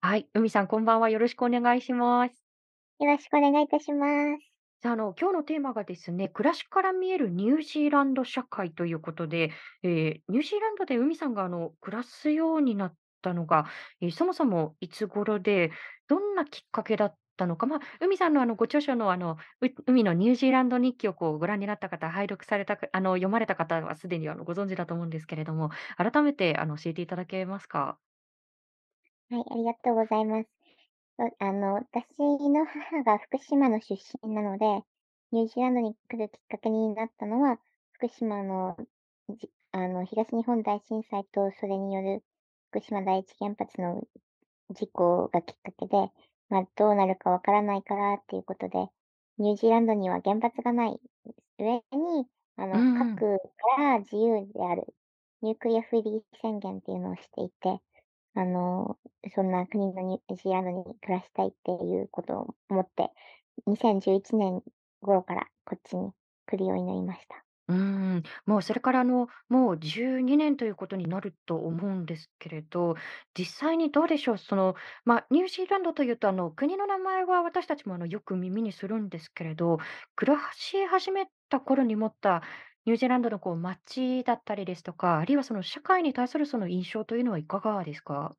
[0.00, 1.10] はい、海さんこんばんは。
[1.10, 2.44] よろしくお願いします。
[3.00, 4.06] よろしくお願いいたしま
[4.38, 4.88] す。
[4.88, 9.50] あの、今日のテーマがですね、暮らしから見えるニュージーランド社会ということで、
[9.82, 13.66] えーニュージーランドで海さんがあの暮らすようになったのが、
[14.00, 15.70] えーそもそもいつ頃で、
[16.08, 27.98] どんなきっかけだったのか、まあ、海さんのあのご著書のあのう海のニュージーランド日記をこうご覧になった方、拝読されたか、あの読まれた方はすでにあのご存知だと思うんですけれども、改めてあの教えていただけますか？
[29.30, 30.48] はい、ありがとうございます。
[31.18, 32.06] そうあの、私
[32.48, 34.86] の母が福島の出身なので、
[35.32, 37.60] ニュージーランドに来るきっかけになったのは、
[37.92, 38.76] 福島の
[39.28, 42.24] じあの東日本大震災とそれによる
[42.70, 44.02] 福島第一原発の
[44.70, 46.10] 事故がきっかけで、
[46.50, 48.86] まあ、どうなるかわからないからっていうことで、
[49.38, 51.00] ニュージーランドには原発がない
[51.58, 52.26] 上に、
[52.56, 53.38] あの、核
[53.76, 54.94] から自由である
[55.40, 57.80] ニュークリアフリー宣言っていうのをしていて、
[58.34, 58.98] あの、
[59.34, 63.10] そんな国のニュージーランドに暮らしたいっていうことを思って、
[63.66, 64.62] 2011年
[65.00, 66.12] 頃からこっちに
[66.46, 67.47] 来るようになりました。
[67.70, 72.94] うん、もうそれからの、もう12年ということになると思うんですけれど、
[73.38, 79.78] 実際にどうでしょう、その、まあ、ニュージーランドというと、あの、国の名前は私たちもあのよく耳にするんですけれど、
[80.16, 82.42] 暮らし始めた頃に持った
[82.86, 88.34] ニュージーランドのこう街だったりですとか、あるいはその社会に対するその印象というのはいかがですか？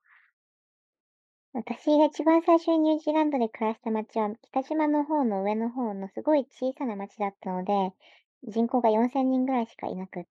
[1.53, 7.93] 私が一番最初にニュージーランドで暮らした町は、北島の方の上の方のすごい小さな町だったので、
[8.43, 10.29] 人口が4000人ぐらいしかいなくって、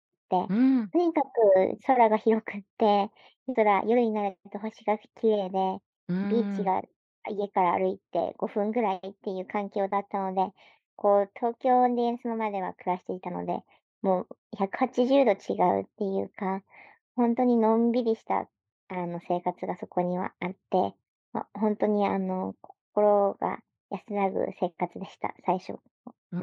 [0.48, 0.92] うん。
[0.92, 3.10] とにかく空が広くって、
[3.54, 5.82] 空夜になると星が綺麗で。
[6.20, 6.82] ビーチが
[7.30, 10.52] 家から歩いて5分ぐらいっていう環境だったので、
[10.96, 13.62] こう東京でそのまでは暮らしていたので、
[14.02, 16.62] もう180度違うっていうか、
[17.14, 18.50] ほんとにのんびりした、
[18.88, 20.94] あの、生活がそこにはあって、
[21.32, 25.78] ま、ほんとにあの、心が安らぐ生活でした、最初。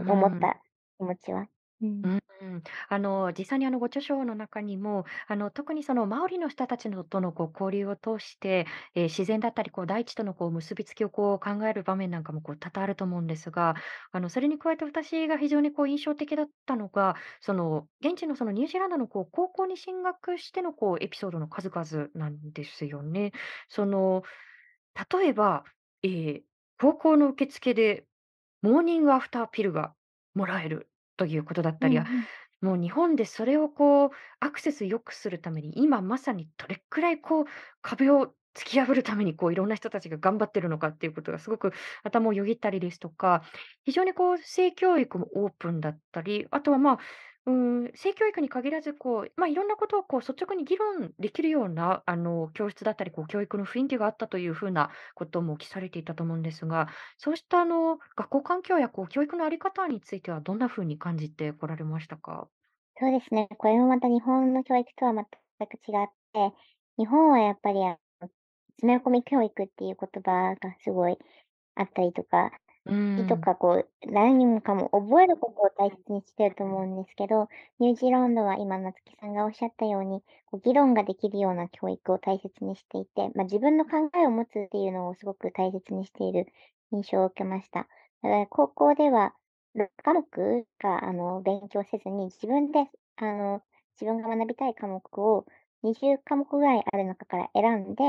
[0.06, 0.62] 思った
[1.00, 1.50] 気持ちは。
[1.82, 2.20] うん。
[2.90, 13.76] あの、実際にあのご著書の中にも、あの、特にそのマオリの人たちのとのこう交流を通して、ええ、自然だったり、こう大地とのこう結びつきをこう考える場面なんかもこう多々あると思うんですが、
[14.12, 23.32] あの、それに加えて私が非常にこう印象的だったのが、その、現地のそのニュージーランドのこう高校に進学してのこうエピソードの数々なんですよね。
[23.70, 24.24] その、
[25.20, 25.66] 例えば、
[26.04, 26.44] ええ、
[26.80, 28.06] 高校の受付で
[28.62, 29.96] モーニングアフターピルが
[30.36, 32.28] もらえるということだったり、あ、うんうん。
[32.62, 37.46] もう日本でそれをこうアクセス良くするために、今まさにどれくらいこう
[37.82, 41.74] 壁を突き破るためにこういろんな人たちが頑張ってるのかっていうことがすごく
[42.04, 43.44] 頭をよぎったりですとか、
[43.84, 47.00] 非常にこう性教育もオープンだったり、あとはまあ、
[47.48, 56.88] うん、性教育に限らずこう、ま、いろんなことをこう率直に議論できるようなあの教室だったり、こう教育の雰囲気があったというふうなことも記されていたと思うんですが、
[57.20, 62.50] そうしたあの学校環境やこう教育のあり方についてはどんな風に感じてこられましたか？
[62.98, 63.50] そうですね。
[63.58, 66.56] これもまた日本の教育とは全く違って、
[66.98, 67.80] 日本はやっぱり、
[68.78, 71.18] 詰め込み教育っていう言葉がすごい
[71.76, 72.52] あったりとか、
[72.86, 73.38] うーいとん。
[73.38, 77.48] かこう、何もかも覚えることを大切にしてると思うんですけど、
[77.80, 86.48] ニュージーランドは今夏木さんがおっしゃったように、こう議論ができるような教育を大切にしていて、ま、自分の考えを持つっていうのをすごく大切にしている
[86.92, 87.88] 印象を受けました。
[88.22, 89.34] だから高校では
[89.74, 93.62] 6科目しか、あの、勉強せずに、自分で、あの、
[94.00, 95.46] 自分が学びたい科目を
[95.84, 98.04] 20科目ぐらいある中から選んで、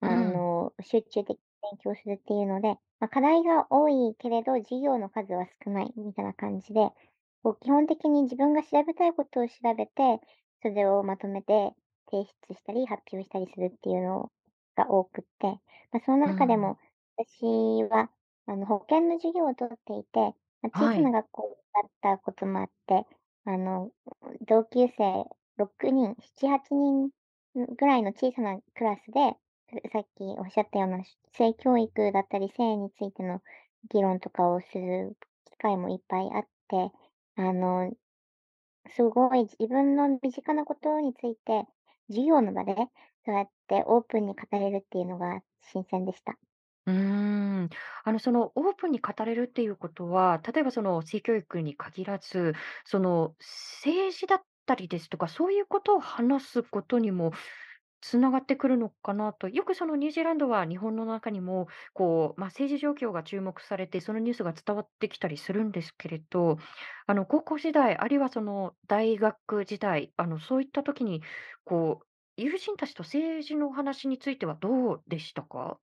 [0.00, 0.44] あうん。
[0.44, 1.38] の、集中的に
[1.70, 6.90] 勉強するっていうので、ま、課題が多いけれど、授業の数は少ないみたいな感じで、
[7.42, 10.20] こう基本的に自分が調べたいことを調べて、
[10.62, 11.74] それをまとめて
[12.10, 14.32] 提出したり発表したりするっていうの
[14.76, 15.60] が多くって、
[15.92, 16.34] ま、そのうん。
[16.34, 16.78] 中でも
[17.16, 17.44] 私
[17.84, 18.10] は、
[18.46, 21.00] あの、保健の授業を取っていて、ま、小はい。
[21.00, 23.06] さな学校だったこともあって、
[23.44, 23.90] あの、
[24.46, 25.24] 同級生
[25.56, 27.10] 6人、7、8人、ん、
[27.76, 29.36] ぐらいの小さなクラスで、
[29.92, 33.42] さっきおっしゃったような性教育だったり、性についての
[33.90, 36.90] 議論とかをする機会もいっぱいあって、
[37.36, 37.92] あの、
[38.88, 41.66] すごい自分の身近なことについて、
[42.08, 42.74] 授業の場で
[43.26, 46.38] そうやってオープンに語れるっていうのが新鮮でした。
[46.86, 47.68] うん。
[48.04, 52.52] あの、そのオープンに語れるっていうことは、例えばその性教育に限らず、
[52.84, 57.32] その政治だったりですとか、そういうことを話すことにも
[58.10, 59.48] 繋がってくるのかなと。
[59.48, 66.58] よくそのニュージーランドは日本の中にも、こう、ま、政治状況が注目されて、そのニュースが伝わってきたりするんですけれど、
[67.06, 71.22] あの、高校時代、あるいはその大学時代、あの、そういった時に、
[71.64, 75.78] こう、友人たちと政治のお話についてはどうでしたか？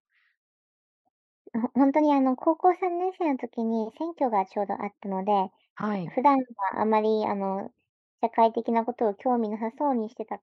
[1.53, 5.31] ほほんとにあの、高校3年生の時に選挙がちょうどあったので、
[5.75, 6.13] はい。
[6.15, 6.38] 普段
[6.73, 7.71] はあまりあの、
[8.21, 10.41] 社会的なことを興味なさそうにしてた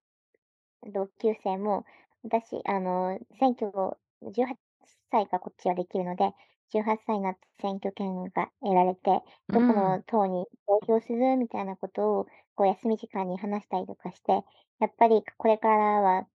[0.93, 1.85] 同級生も、
[2.23, 6.33] 私あの、選挙を18歳かこっちはできるので、
[6.69, 9.99] 18歳になって選挙権が得られて、どこうん。
[9.99, 14.45] の党に投票するみたいなことを、こう休み時間に話したりとかして、
[14.81, 16.27] やっぱりこれからは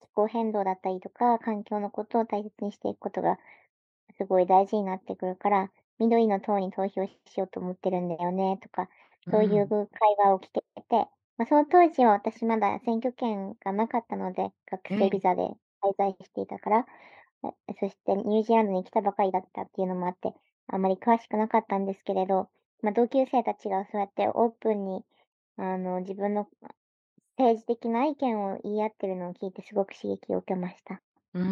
[0.00, 3.38] 気候変動だったりとか、環境のことを大切にしていくことが
[4.16, 8.88] すごい大事になってくるから、緑の党に投票しようと思ってるんだよねとか、
[9.30, 9.76] そういううん。
[9.88, 15.06] 会話を聞けて、ま、その当時は私まだ選挙権がなかったので、学ええ。
[15.06, 15.42] 生ビザで
[15.82, 16.86] 滞在していたから、
[17.68, 20.34] え、そしてニュージーランドに来たばかりだったっていうのもあって、
[20.68, 22.50] あまり詳しくなかったんですけれど、
[22.82, 25.04] ま、同級生たちがそうやってオープンに、
[25.56, 26.48] あの、自分の
[27.38, 31.02] 政治的な意見を言い合ってるのを聞いてすごく刺激を受けました。
[31.34, 31.42] うー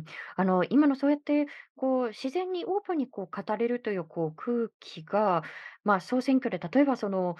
[0.00, 0.04] ん。
[0.36, 5.42] あの、今のそうやって、こう、自然にオープンにこう語れるという、こう、空気が、
[5.84, 7.36] まあ、総選挙で例えばその、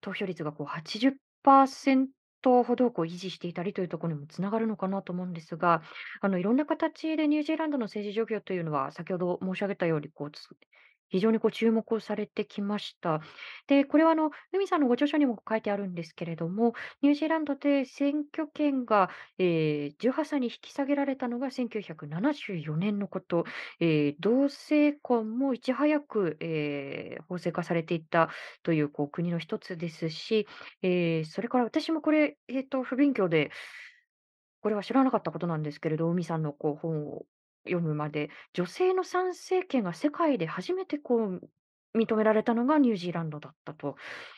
[0.00, 5.82] 投票率がこう80%ほどこう維持していたりというところにもつながるのかなと思うんですが、
[6.20, 10.30] あの、いろんな形でニュージーランドの政治状況というのは、先ほど申し上げたように、こう、
[11.08, 13.20] 非常にこう注目をされてきました。
[13.66, 23.44] で、これはあの、海さんのご著書にも書いてあるんですけれども、ニュージーランドで選挙権が、えー18歳に引き下げられたのが1974年のこと、
[23.80, 28.30] えー同性婚もいち早く、えー法制化されていった
[28.62, 30.46] というこう国の一つですし、
[30.82, 33.50] えーそれから私もこれ、えーと、不勉強で、
[34.60, 37.26] これは知らなかったことなんですけれど、海さんのこう本を
[37.66, 41.40] 読むまで、女性の参政権が世界で初めてこう
[41.96, 43.96] 認められたのがニュージーランドだったと。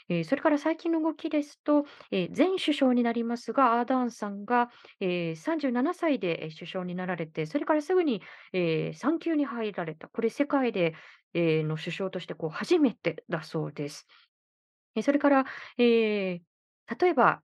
[0.09, 10.09] えーそれから最近の動きですと、えー前首相になりますが、アーダーンさんが、えー37歳で首相になられて、それからすぐに、えー産休に入られた。
[10.09, 10.95] これ世界で、
[11.35, 14.07] えーの首相としてこう初めてだそうです。
[14.95, 15.45] え、それから、
[15.79, 16.41] えー
[17.01, 17.43] 例えば、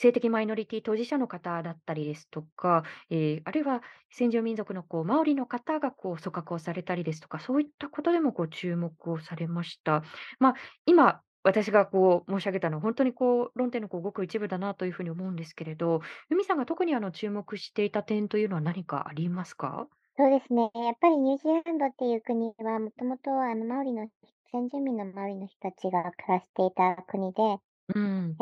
[0.00, 10.02] 性的マイノリティ当事者の方だったりですとか、えーあるいは先住民族のこうマオリの方がこう組閣をされたりですとか、そういったことでもこう注目をされました。
[10.38, 10.54] まあ、
[10.86, 19.86] 今、私がこう申し上げたのは、本当にこう論点のこうごく一部だなというふうに思うんですけれど、海さんが特にあの注目していた点というのは何かありますか？
[20.16, 20.70] そうですね。
[20.74, 24.08] やっぱりニュージーランドっていう国は、もともとあのマオリの
[24.52, 27.58] 先住民のマオリの人たちが暮らしていた国で、
[27.94, 28.40] うん。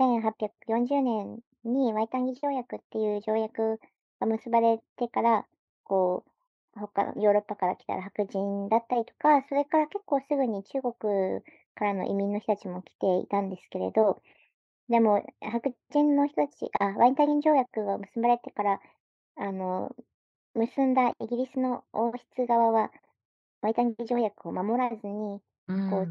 [0.00, 3.78] 1840年にワイタンギ条約っていう条約
[4.18, 5.46] が結ばれてから、
[5.84, 6.30] こう、
[6.80, 10.94] 他ヨーロッパから来たら白人だったりとか、それから結構すぐに中国
[11.74, 14.22] からの移民の人たちも来ていたんですけれど、
[14.88, 18.80] でも白人の人たち、あ、ワイタン条約が結ばれてから、
[19.36, 19.94] あの、
[20.54, 22.90] 結んだイギリスの王室側は、
[23.62, 25.90] ワイタン条約を守らずに、う、うん。
[25.90, 26.06] マ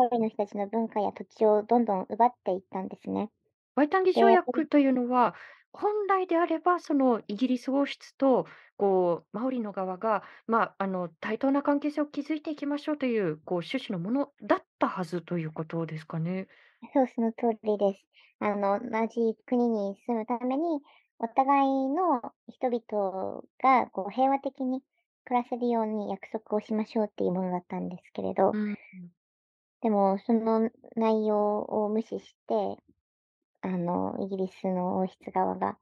[0.00, 3.30] オリの人たちの文化や土地をどんどん奪っていったんですね。
[3.74, 5.34] ワイタンギで、条約というのは、
[5.74, 8.46] 本来であれば、そのイギリス王室と、
[8.78, 16.48] こう、マオリの側が、まあ、あの、対等な関係性を築いていきましょうという、こう、趣旨のものだったはずということですかね。
[16.92, 18.06] そう、その通りです。
[18.38, 20.80] あの、同じ国に住むために、
[21.18, 24.82] お互いの人々がこう平和的に
[25.24, 28.76] 暮らせるように約束をしましょうっていうものだったんですけれど、うん。
[29.82, 32.80] でもその内容を無視して、
[33.62, 35.76] あの、イギリスの王室側が、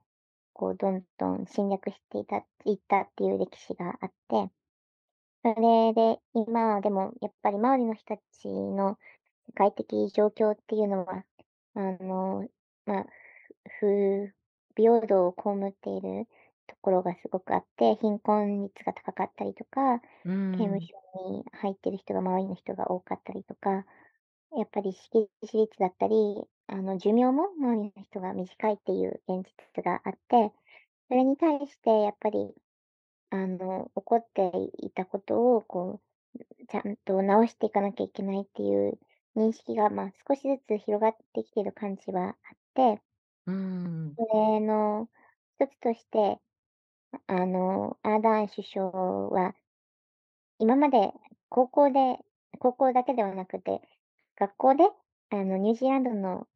[0.54, 4.50] こう、どんどん侵略していたいったっていう歴史があって、
[5.42, 8.98] それで、今でもやっぱり周りの人たちの
[9.48, 11.24] 世界的状況っていうのは、
[11.74, 12.48] あの、
[12.86, 13.06] まあ、
[13.80, 14.32] 不
[14.76, 16.26] 平等を被っている
[16.70, 20.80] ところがすごくあって、貧困率が高かったりとか、う刑務ん。
[20.80, 20.94] 所
[21.30, 23.86] に入ってる人が周りの人が多かったりとか、
[24.56, 30.52] やっぱり識字率だったり、あの、寿命も周りの人が短いっていう現実があって、
[31.08, 32.54] それに対してやっぱり
[33.30, 36.00] あの、起こっていたことを、こ
[36.34, 38.98] う、ちゃんと直していかなきゃいけないっていう
[39.36, 43.02] 認識が、まあ、少しずつ広がってきてる感じはあって、
[43.46, 44.16] うん。
[44.16, 45.08] それの
[45.58, 46.40] 一つとして、
[47.28, 49.54] あの、アーダーン首相は、
[50.58, 51.12] 今まで
[51.48, 52.18] 高校で
[52.60, 53.80] 高校だけではなくて、
[54.36, 54.84] 学校で、
[55.30, 56.46] あの、ニュージーランドの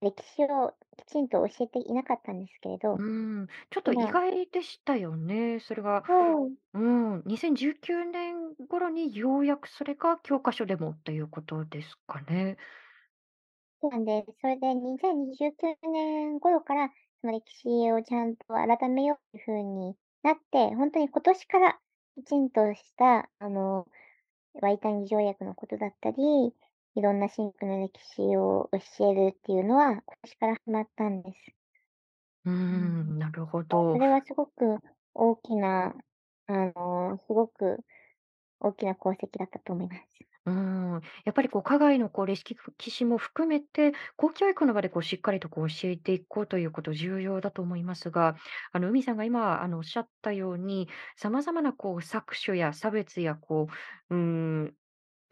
[0.00, 3.46] 歴史をきちんと教えていなかったんですけれど、うん。
[3.70, 5.58] ちょっと意今外でしたよね。
[5.60, 6.78] それが、そう、う
[7.18, 12.56] ん、2019年頃にようやくそれが教科書でもということですかね。
[13.80, 14.32] そうなんです。
[14.40, 21.80] それで2029年頃から、その歴史をちゃんと改めようという風になって、ほんとに今年から
[22.16, 23.88] きちんとした、あの、
[24.54, 26.54] ワイタンギ条約のことだったり、
[26.96, 31.56] いろんな神父の歴史を教えるっていうのは、今年から始まったんです。
[32.44, 32.98] ううん。
[33.14, 33.92] ん、なるほど。
[33.92, 34.78] それはすごく
[35.14, 35.94] 大きな、
[36.46, 37.84] あの、すごく
[38.60, 40.02] 大きな功績だったと思います。
[40.46, 42.54] うん、やっぱりこう、課外のこう歴
[42.90, 48.36] 史も含めて、公教育の場でこうしっかりとこう教えていこうということ重要だと思いますが、
[48.72, 53.68] あの海さんが今あのおっしゃったように、様々なこう搾取や差別やこ
[54.10, 54.74] う、うん、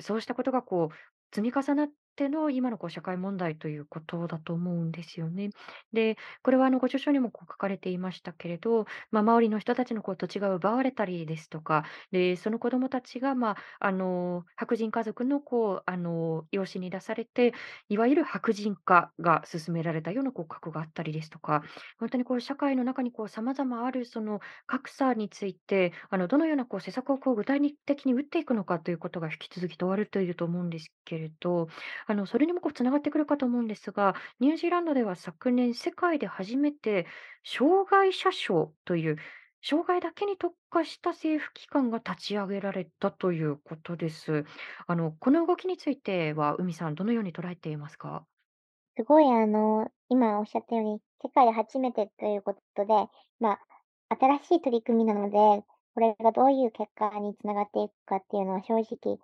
[0.00, 0.94] そうしたことがこう、
[1.34, 5.50] 積み重なっての今のこう社会問題ということだと思うんですよね。
[5.92, 17.52] で、これはあのご著書にもこう書かれていましたけれど、まあ、周りの人たちのこう土地が奪われたりですとか、で、その子どもたちが、まあ、あの、白人家族のこう、あの、養子に出されて、
[17.88, 21.62] いわゆる白人化が進められたようなこう過去があったりですとか、
[21.98, 31.68] 本当にこう社会の中にこう様々あるその格差について、あの、どのようなこう施策をこう具体的に打っていくのかということが引き続き問われていると思うんですけれど、
[32.06, 37.06] あの、それにもこう繋がってくるかと思うんですが、ニュージーランドでは昨年世界で初めて
[37.44, 39.16] 障害者賞という
[39.62, 44.44] 障害だけに特化した政府機関が立ち上げられたということです。
[44.86, 48.26] あの、この動きについては、海さんどのように捉えていますか？
[48.96, 52.92] すごいあの、今おっしゃったように、世界で初めてということで、
[53.40, 53.52] ま
[54.08, 59.18] あ、新しい取り組みなので、これがどういう結果に繋がっていくかっていうのは正直、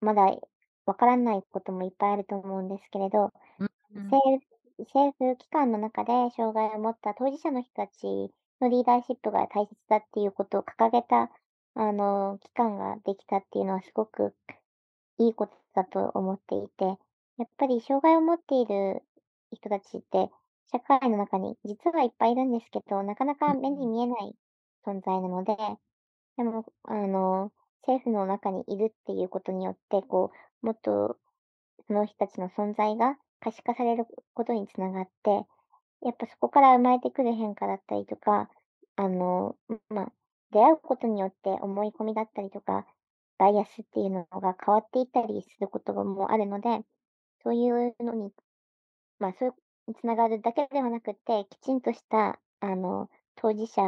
[0.00, 0.28] まだ
[0.86, 4.12] わからないこともいっぱいあると思うんですけれど、うん、うん。
[4.12, 4.44] 政
[4.78, 8.04] 政府機関の中で障害を持った当事者の人たち
[8.60, 11.30] のリーダーシップが大切だっていうことを掲げた、
[11.74, 14.34] あの、機関ができたっていうのはすごく
[15.18, 19.02] いいことだと思っていて、やっぱり障害を持っている
[19.52, 20.30] 人たちって、
[20.72, 24.34] 社会の中に実はいっぱいいるんですけど、なかなか目に見えない
[24.86, 25.56] 存在なので、
[26.36, 31.18] でも、あの、政府の中にいるっていうことによって、こう、もっと
[31.86, 35.30] その人たちの存在が可視化されることにつながって、
[36.02, 38.50] やっぱそこから生まれてくる変化だったりとか、
[38.96, 39.56] あの、
[39.88, 40.12] まあ、
[40.50, 42.86] 出会うことによって思い込みだったりとか、
[43.38, 46.80] バイアスっていうのが変わっていったりすることもあるので、
[47.42, 48.32] そういうのに、
[49.18, 49.54] まあ、そういう
[49.88, 53.82] に繋がるだけではなくて、きちんとした、あの、当事者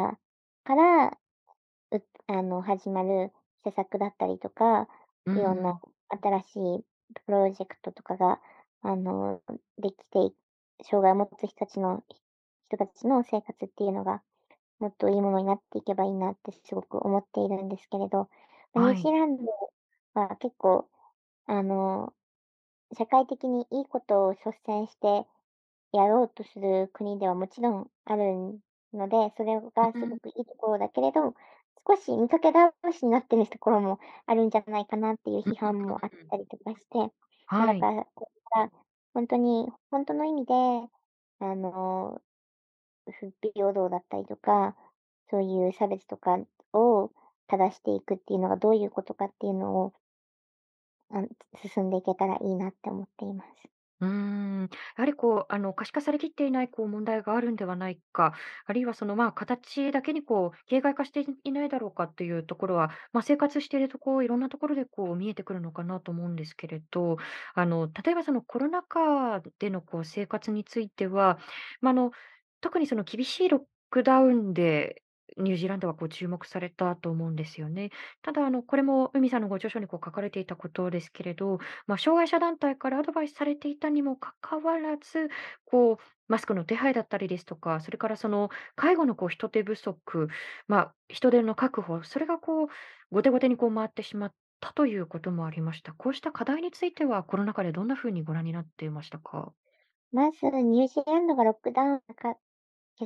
[0.64, 1.18] から
[1.90, 3.32] うあの、始まる
[3.64, 4.88] 施策だったりとか、
[5.26, 5.80] ういろんなん。
[6.10, 6.84] 新しい
[7.26, 8.40] プロジェクトとかが、
[8.82, 9.42] あの、
[9.78, 10.36] できてい
[10.84, 12.04] 障害を持つ人たちの
[12.70, 14.22] 人たちの生活っていうのが、
[14.80, 18.30] もっといいものになっていけばいいなってすごく思っているんですけれど、
[18.74, 19.08] ま、ニュはい。
[19.10, 19.44] ージーランド
[20.14, 20.88] は結構、
[21.46, 22.14] あの、
[22.96, 25.26] 社会的にいいことを率先して
[25.92, 28.60] やろうとする国ではもちろんある
[28.92, 30.00] ので、それがうん。
[30.00, 31.34] すごくいいところだけれど、
[31.86, 36.30] 少し見かけ倒しになってるところもあるんじゃないかなっていううん批判もあっうん。
[36.30, 37.12] たりとかして、
[37.56, 37.88] ま、はい。
[37.90, 38.72] だから、これから
[39.14, 40.54] ほんとにほんとの意味で、
[41.40, 42.20] あの、
[43.10, 44.76] 不平等だったりとか、
[45.30, 46.38] そういう差別とか
[46.72, 47.12] を
[47.48, 49.94] 正していくっていうのがどういうことかっていうのを、
[51.10, 53.70] あん進んでいけたらいいなって思っています。
[54.00, 58.32] うん、やはりこう、あの、可視化されきっていないこう問題があるんではないか、
[58.64, 67.16] あるいはその、まあ、形だけにこう、形骸化していないだろうかっていうところは、まあ、生活しているとこう、いろんなところでこう見えてくるのかなと思うんですけれど、
[67.54, 71.38] あの、例えばそのコロナ禍でのこう生活については、
[71.80, 72.12] まあ、あの、
[72.60, 75.02] 特にその厳しいロックダウンで、
[75.36, 77.90] ニュージーランドはこう注目されたと思うんですよね。
[78.22, 85.28] ただ、あの、これも海さんのご著書にこう書かれていたことですけれど、まあ、障害者団体からアドバイスされていたにもかかわらず、
[85.66, 90.28] こう、マスクの手配だったりですとか、それからその介護のこう人手不足、
[90.66, 92.68] まあ、人手の確保、それがこう、
[93.10, 95.92] 後手後手にこう回ってしまったということもありました。
[95.92, 99.52] こうした課題については、コロナ禍でどんな風にご覧になっていましたか？
[100.10, 102.36] まず、ニュージーランドがロックダウンか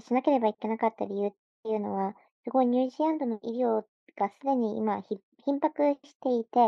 [0.01, 1.33] しなければいけなかった理由っ
[1.63, 3.85] ていうのは、すごいニュージーランドの医療
[4.17, 6.59] がすでに今ひ逼迫していて、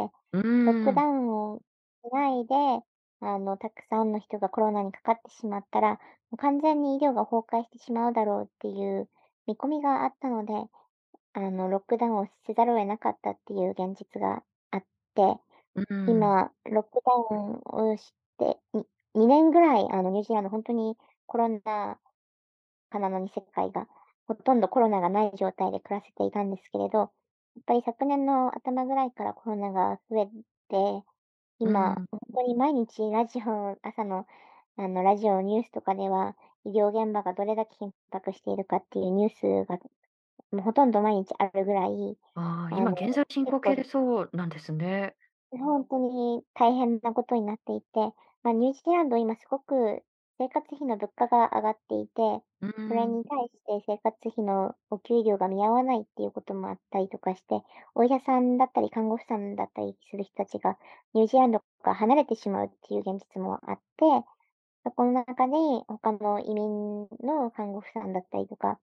[0.64, 1.60] ロックダん、ウンを
[2.04, 2.54] しないで、
[3.20, 5.98] あの、たくさんの人がコロナにかかってしまったら、も
[6.32, 9.08] う完全に医療が崩壊してしまうだろうっていう
[9.46, 10.52] 見込みがあったので、
[11.32, 14.84] あの、ロックダウンをせざるを得なかったっていう現実があっ
[15.14, 15.40] て、
[15.74, 15.84] うー
[16.24, 21.98] ん、今、ロックダウンをして、に2年ぐらい、あの、ニュージーランドほんとにコロナ
[22.90, 23.88] 禍なのに世界が、
[24.26, 27.10] ほとんどコロナがない状態で暮らせていたんですけれど、やっ
[27.66, 30.26] ぱり昨年の頭ぐらいからコロナが増え
[30.68, 31.06] て、
[31.58, 34.26] 今、うーん、ほんとに毎日ラジオ朝の、
[34.76, 39.78] あの、ラジオ、ニュースとかでは、医療現場がどれだけ緊迫しているかっていうニュースが、
[40.52, 45.16] もうほとんど毎日あるぐらい、ああ、あの、今現在進行形でそうなんですね。
[45.52, 48.12] ほんとに大変なことになっていて、
[48.42, 50.04] ま、ニュージーランド今すごく
[50.38, 57.62] 生活費の物価が上がっていて、うーん、それに対して生活費のお給料が見合わないっていうこともあったりとかして、
[57.94, 60.78] お医者さんだったり看護婦さんだったりする人たちが
[61.14, 64.04] ニュージーランドから離れてしまうっていう現実もあって、
[64.84, 65.52] そこの中で
[65.88, 68.80] 他の移民の看護婦さんだったりとか、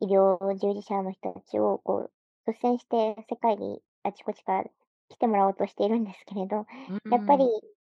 [0.00, 2.10] 医療従事者の人たちをこ
[2.46, 4.70] う、率先して世界にあちこちから
[5.08, 6.66] 来てもらおうとしているんですけれど、
[7.10, 7.77] やっぱりん、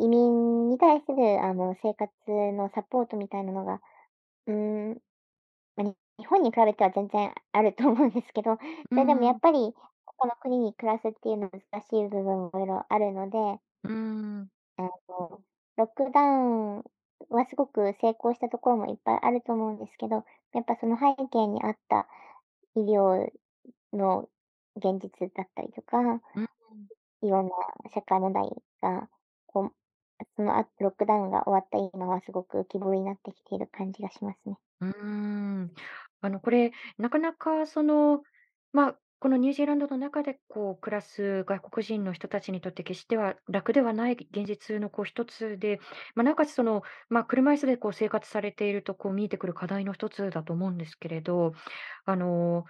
[0.00, 2.12] 移民に対するあの生活
[2.52, 3.80] のサポートみたいなのが、
[4.46, 5.02] うーん、
[6.18, 8.58] 日本に比べては全然あると思うんですけど、
[8.94, 9.74] それでもやっん、ぱり
[10.06, 13.90] 他の国に暮らすっていうのは難しい部分も色々あるので、うー
[14.42, 15.44] ん、あの、
[15.76, 16.84] ロックダウン
[17.28, 22.08] はすごく成功したところもいっぱいあると思うんですけど、やっぱその背景にあった
[22.74, 23.30] 医療
[23.92, 24.28] の
[24.76, 26.46] 現実だったりとか、うん。
[27.22, 27.52] いろんな
[27.92, 28.44] 社会問題
[28.80, 29.08] が、
[29.46, 29.74] こう、
[30.36, 34.56] そのロックダウンが終わった今はすごく浮き彫りになってきている感じがしますね。
[34.80, 35.72] うーん。
[36.22, 38.22] あの、これ、なかなかその、
[38.72, 45.78] まあ、このニュージーランドの中でこう暮らす外国人の人たちにとって決しては楽ではない現実のこう一つで、
[46.14, 51.52] まあ、なおかつその、まあ、車椅子でこう生活されているとこう見えてくる課題の一つだと思うんですけれど、
[52.06, 52.64] あの、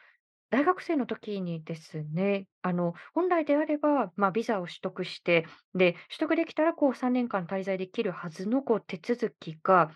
[0.50, 9.92] 大学生の時にですね、あの、本来であれば、まあ、ビザを取得して、で、取得できたらこう3年間滞在できるはずのこう手続きが、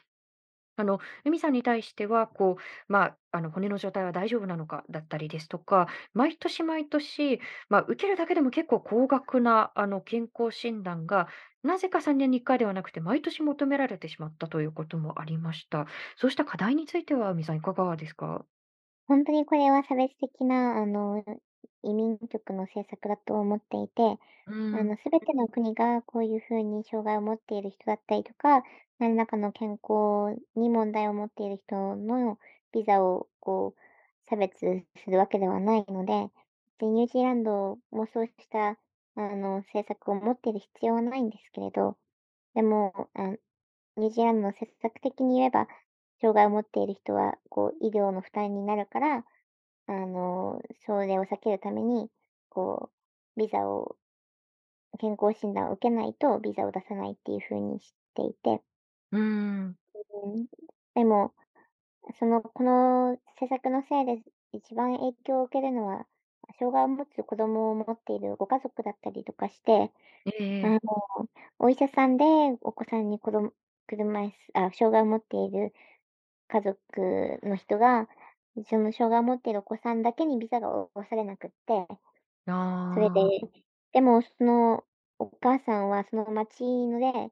[0.76, 11.28] あの、海さんに対しては、こう、まあ、あの、骨の状態は大丈夫なのかだったりですとか、毎年毎年、まあ、受けるだけでも結構高額な、あの、健康診断が、
[11.64, 15.86] なぜか3年に1回ではなくて、毎年求められてしまったということもありました。
[16.16, 18.46] そうした課題については、海さんいかがですか？
[19.06, 21.22] ほんとにこれは差別的な、あの、
[21.82, 28.62] 移民局の政策だと思っていて、うん、あの、すべての国がこういう風に障害を持っている人だったりとか、
[28.98, 32.38] 何らかの健康に問題を持っている人の
[32.72, 33.80] ビザをこう、
[34.28, 36.30] 差別するわけではないので、
[36.78, 38.78] で、ニュージーランドもそうした、
[39.16, 41.96] あの、政策を持っている必要はないんですけれど、
[42.54, 43.36] でも、あ
[43.96, 45.66] ニュージーランドの政策的に言えば、
[46.20, 49.24] 障害を持っている人は、こう、医療の負担になるから、
[49.86, 52.10] あの、それを避けるために、
[52.50, 52.90] こ
[53.36, 53.96] う、ビザを
[54.98, 58.62] 健康診断を受けないとビザを出さないっていう風にしていて、
[59.12, 59.78] うん、
[60.24, 60.46] うん、
[60.94, 61.34] でも、
[62.18, 66.06] その、この施策のせいで一番影響を受けるのは、
[66.58, 69.92] 障害を持つ子供を持っているご家族だったりとかして、
[70.26, 70.80] えあの、え。
[71.58, 72.24] お医者さんで
[72.62, 73.52] お子さんに子供
[73.86, 75.74] 車あ、障害を持っている
[76.48, 76.78] 家族
[77.42, 78.08] の人が、
[78.68, 81.86] その障害を持っているお子さんだけにビザが下ろされなくって、
[82.92, 84.84] それで、ああ、でもその
[85.18, 87.30] お母さんはその町ので、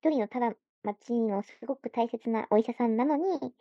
[0.00, 3.54] 一人のただ町のすごく大切なお医者さんなのに、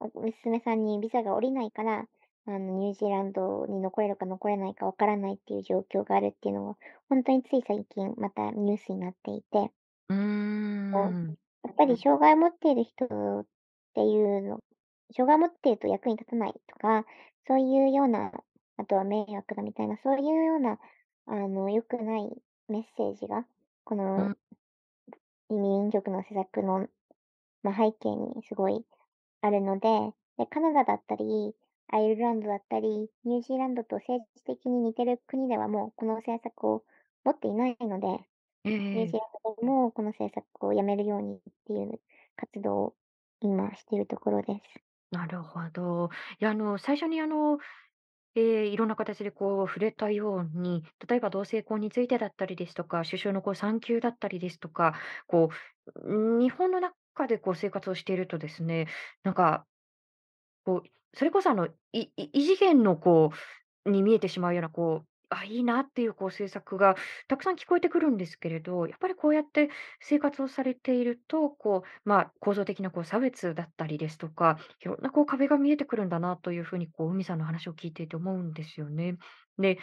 [0.00, 2.08] お娘さんにビザが下りないから、
[2.46, 6.78] あの、ニュージーランドに残れるか残れないかわからないっていう状況があるっていうのは、
[7.08, 9.72] ほんとについ最近またニュースになっていて
[10.08, 10.16] うー
[10.90, 11.36] こう、ん。
[11.68, 13.04] やっぱり障害を持っている人
[13.40, 13.46] っ
[13.96, 14.60] ていうの
[15.16, 17.06] 障害を持っていると役に立たないとか、
[17.48, 18.32] そういうような、
[18.78, 20.80] あとは迷惑だみたいな、そういうような、
[21.26, 22.30] あの、良くない
[22.68, 23.48] メッセージが、
[23.84, 24.36] このうん、
[25.48, 26.88] 移民局の施策の、
[27.62, 28.86] ま、背景にすごい
[29.42, 29.88] あるので、
[30.38, 31.56] で、カナダだったり、
[31.88, 36.84] アイルランドだったり、ニュージーランドと政治的に似てる国ではもうこの政策を
[37.24, 38.08] 持っていないので
[38.64, 39.20] えニュージーえ。
[39.20, 42.00] ランドでもこの政策をやめるようにっていう
[42.36, 42.96] 活動を
[43.40, 44.60] 今しているところです。
[45.10, 46.10] なるほど。
[46.40, 47.58] いや、あの、最初にあの、
[48.36, 54.94] ええ、いろんな形でこう触れたように、例えば同性婚についてだったりですとか、首相のこう産休だったりですとか、
[55.26, 55.50] こ
[56.04, 56.94] う、日本の中
[57.28, 58.88] でこう生活をしているとですね、
[59.24, 59.66] なんか
[60.64, 63.30] こう、それこそあの、いい異次元のこ
[63.84, 66.94] うに見えてしまうような、こう、あ、いいなっていうこう政策が
[67.28, 69.70] たくさん聞こえてくるんですけれど、やっぱりこうやって
[70.00, 79.16] 生活をされていると、こう、まあ、構造的なこう差別だったりですとか、いろんなこう壁が見えてくるんだなというふうにこう、海さんの話を聞いていて思うんですよね。
[79.58, 79.78] で、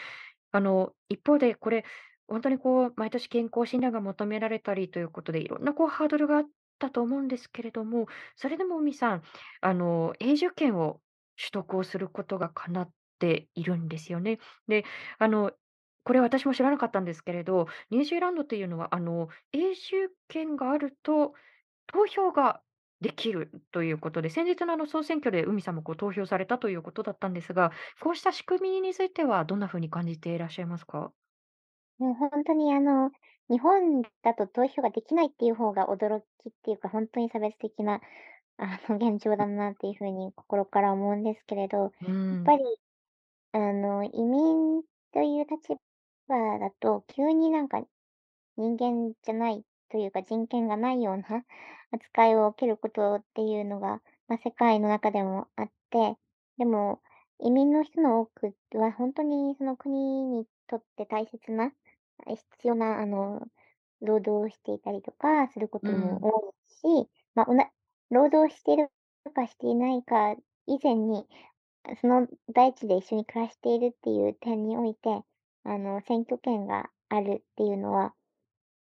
[0.51, 1.85] あの、一方でこれ、
[2.27, 6.45] 本当にこう、毎年健康診断が求められたりということで、いろんなこうハードルがあっ
[6.79, 9.23] たと思うんですけれども、それでも海さん、
[9.61, 11.01] あの、永住権を
[11.37, 12.91] 取得をすることが叶っ
[13.23, 14.39] ているんですよね。
[14.67, 14.83] で、
[15.19, 15.51] あの、
[16.05, 21.33] これ私も知らなかったんですけれど、ニュージーランドっていうのは、あの、永住権があると
[21.87, 22.61] 投票が
[23.01, 27.71] できるということで、先日のあの総選挙で海さんもこう投票されたということだったんですが、
[28.01, 31.13] こうした仕組みについてはどんな風に感じていらっしゃいますか？
[31.97, 33.11] もうほんとにあの、
[33.49, 38.01] 日本だと投票ができないっていう方が驚きっていうか、ほんとに差別的な、
[38.57, 42.63] あの、現状だなっていう風に心から思うんですけれど、やっうん、ぱり
[43.53, 44.83] あの、移民
[45.13, 45.75] という立
[46.27, 47.81] 場だと、急になんか
[48.57, 51.23] 人間じゃないというか、人権がないような
[51.91, 56.17] 扱いを受けることっていうのが、まあ、世界の中でもあって、
[56.57, 57.01] でも、
[57.39, 61.73] 移民の人の多くは本当にその国にとって大切な、
[62.27, 63.47] 必要なあの、
[64.01, 67.69] 労働をしていたりとかすることもうん、多いし、まあ、おな
[68.09, 68.89] 労働している
[69.33, 70.35] かしていないか
[70.67, 71.27] 以前に、
[72.01, 75.23] その大地で一緒に暮らしているっていう点において、
[75.63, 78.13] あの、選挙権があるっていうのは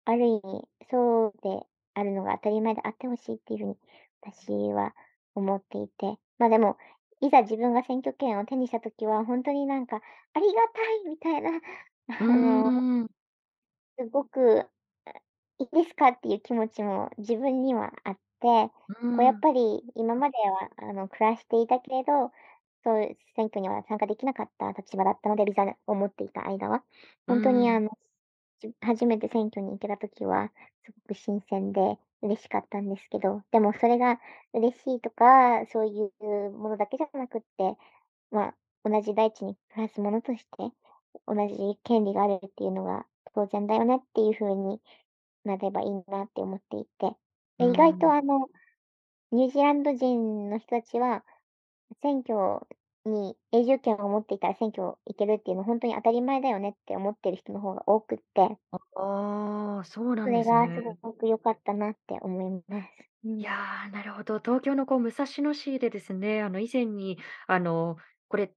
[0.05, 3.79] ある意味、そうであるのが当たり前であってほしいっていう風に
[4.23, 4.95] 私は
[5.35, 6.79] 思っていて、ま、でも、
[7.21, 10.03] いざ自分が選挙権を手にした時はほんとになんか、
[10.35, 11.51] ありがたいみたいな、
[12.29, 12.73] あの、
[13.03, 13.09] ん、
[13.99, 14.61] すごく、
[15.05, 15.11] あ、
[15.59, 16.09] いいですか？
[16.09, 18.19] っていう気持ちも自分にはあっ
[19.17, 19.43] こうやっうん。
[19.43, 22.33] ぱり今までは、あの、暮らしていたけれど、
[22.85, 26.85] そう選挙には参加できなかった立場だったので、ビザを持っていた間は。
[27.27, 27.81] うほんとにあん。
[27.81, 27.91] の、
[28.61, 30.53] じ初めて選挙に行けた時は、
[30.85, 34.21] すごく新鮮で嬉しかったんですけど、でもそれが
[34.55, 37.77] 嬉しいとか、そういうものだけじゃなくって、
[38.31, 38.55] ま、
[38.85, 40.73] 同じ大地に暮らす者として、
[41.27, 44.81] 同じ権利があるっていうのが当然だよねっていう風に
[45.45, 47.17] なればいいなって思っていて。
[47.59, 48.13] うで、意外とん。
[48.13, 48.49] あの、
[49.33, 51.25] ニュージーランド人の人たちは、
[52.03, 52.67] 選挙
[53.05, 60.99] に永住権を持っていたら選挙行けるっていうのほんとに当たり前だよねって思ってる人の方が多くってあ、ああ、そうなんれがすすね。
[61.03, 62.89] ごく良かったなって思います。
[63.25, 63.45] ういん。
[63.45, 64.41] や、なるほど。
[64.41, 67.97] 東京のこう武蔵野市でですね、あの、以前に、あの、
[68.29, 68.53] これ、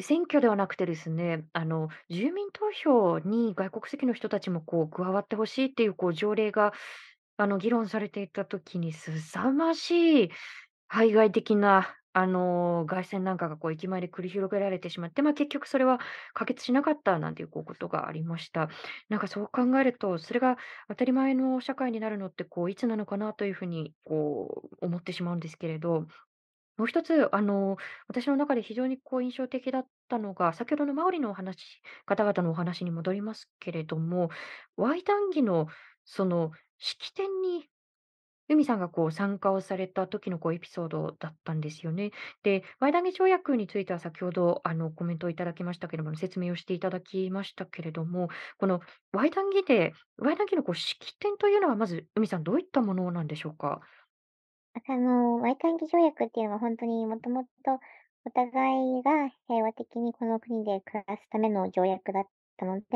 [0.00, 6.72] 選挙ではなくてですね、あの、住民投票に外国籍の人たちもこう加わって欲しいっていうこう条例が、
[7.38, 10.30] あの、議論されていた時に凄ましい
[10.88, 16.00] 排外的な、あの、街宣なんかがこう駅前で繰り広げられてしまって、まあ、結局それは
[16.34, 18.68] 可決しなかったなんていうこうことがありました。
[19.08, 20.56] なんかそう考えると、それが
[20.88, 26.06] 当たり前の社会になるのってこういつなのかなという風にこう思ってしまうんですけれど、
[26.76, 34.30] もう一つあの、私の中で非常にこう印象的だったのが、先ほどのマオリのお話方々のお話に戻りますけれども、
[34.76, 35.66] ワイタンギの
[36.04, 37.68] その式典に
[38.48, 42.12] 海さんがこう参加をされた時のこうエピソードだったんですよね。
[42.42, 48.28] で、ワイタンギ条約については先ほどあのコメントをいただきましたけれども、説明をしていただきましたけれども、
[48.58, 48.80] この
[49.12, 53.80] ワイタンギデーワイタンギのこう式典というのはまず、海さんどういったものなんでしょうか？
[54.74, 57.48] あ、の、ワイタンギ条約っていうのはほんとにもともと
[58.24, 62.24] お互いが平和的にこの国で暮らすための条約だっ
[62.56, 62.86] たので、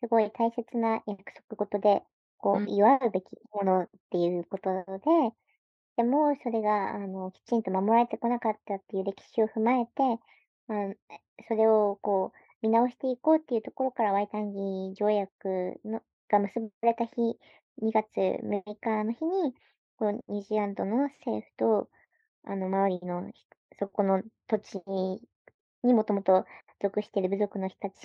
[0.00, 2.02] すごい大切な約束事で、
[2.44, 2.68] こううん。
[2.76, 5.10] 祝うべきものっていうことで、
[5.96, 9.92] でもそれがあの、きちんと守られてこなかったっていう歴史を踏まえて、
[10.68, 10.96] ま、え、
[11.48, 17.38] それをこう見直していこうっていうところからワイタンギ条約のが結ばれた日、
[17.78, 18.08] 2月
[18.42, 19.54] 6日の日に、
[19.98, 21.90] こうニュージーランドの政府と、
[22.44, 23.46] あの、マオリのひ
[23.78, 24.82] そこの土地
[25.84, 26.46] にもともと
[26.80, 28.04] 属している部族の人たち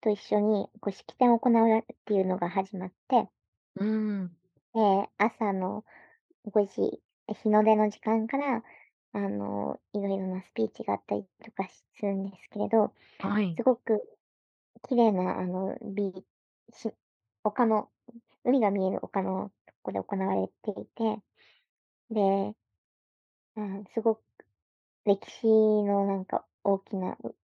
[0.00, 3.28] と一緒にこう式典を行うっていうのが始まって
[3.76, 3.84] うー
[4.24, 4.36] ん。
[4.74, 5.84] で、朝の
[6.44, 8.62] 5時、え、日の出の時間から、
[9.12, 13.58] あの、いろいろなスピーチがあったりとかするんですけれど、はい。
[13.58, 14.00] すごく
[14.88, 16.24] 綺麗なあの、ビー
[16.72, 16.92] チ
[17.44, 17.90] 丘の
[18.44, 21.22] 海が見える丘のとこで行われていて、
[22.10, 22.56] で
[23.56, 24.22] うん、すごく
[25.04, 27.36] 歴史のなんか大きな、う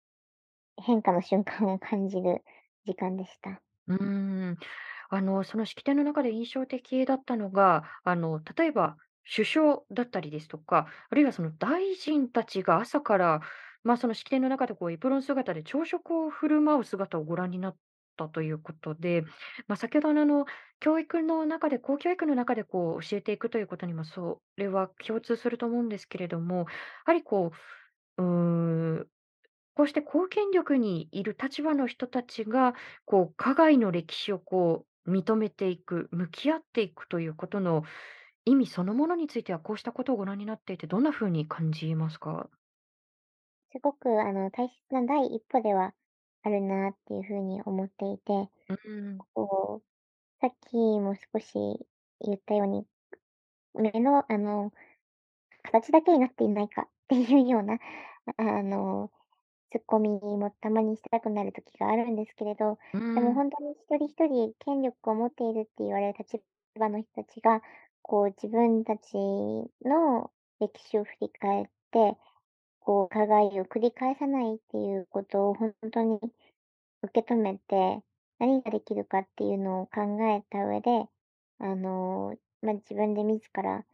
[0.81, 2.43] 変化の瞬間を感じる
[2.85, 3.63] 時間でした。
[3.87, 4.57] うーん。
[5.11, 8.95] あの、その式典の中で印象的だったのが、あの、例えば
[9.29, 13.41] 首相だったりですとか、あるいはその大臣たちが朝から、
[13.83, 17.77] まあ、その式典の中でこうエプロン姿で朝食を振る舞う姿をご覧になっ
[18.15, 19.23] たということで、
[19.67, 20.45] まあ、先ほどのあの、
[20.79, 26.65] 教育の中で公教育の中でこう教えていくということにもそれは共通すると思うんですけれども、や
[27.07, 27.51] はりこ
[28.17, 28.25] う、う
[29.01, 29.07] ん、
[29.75, 32.73] こうして公権力にいる立場の人たちが、
[33.05, 37.83] こう加害の歴史をこう認めていく、向き合っていくということの
[38.45, 42.49] 意味そのものについては、こうしたことをご覧になっていてどんな風に感じますか？
[43.73, 45.93] すごくあの、大切な第一歩では
[46.43, 48.77] あるなっていう風に思っていて、うー
[49.19, 49.25] ん。
[49.35, 49.85] こう、
[50.41, 51.53] さっきも少し
[52.21, 52.87] 言ったように、
[53.75, 54.71] 目のあの、
[55.63, 57.79] 形だけになっていないかっていうような、あ
[58.37, 59.11] あの、
[59.71, 63.35] ツッコミもたまにしたくなる時があるんですけれど、うーでもん。
[63.35, 66.43] ほんとに一人一人権力を持っているって言われる立
[66.79, 67.61] 場の人たちが、
[68.01, 69.15] こう自分たち
[69.85, 72.17] の歴史を振り返って、
[72.79, 76.19] こう加害を繰り返さないっていうことをほんとに
[77.03, 78.03] 受け止めて、
[78.39, 81.05] 何ができるかっていうのを考えた上で、
[81.59, 83.85] あの、ま、自分で自ら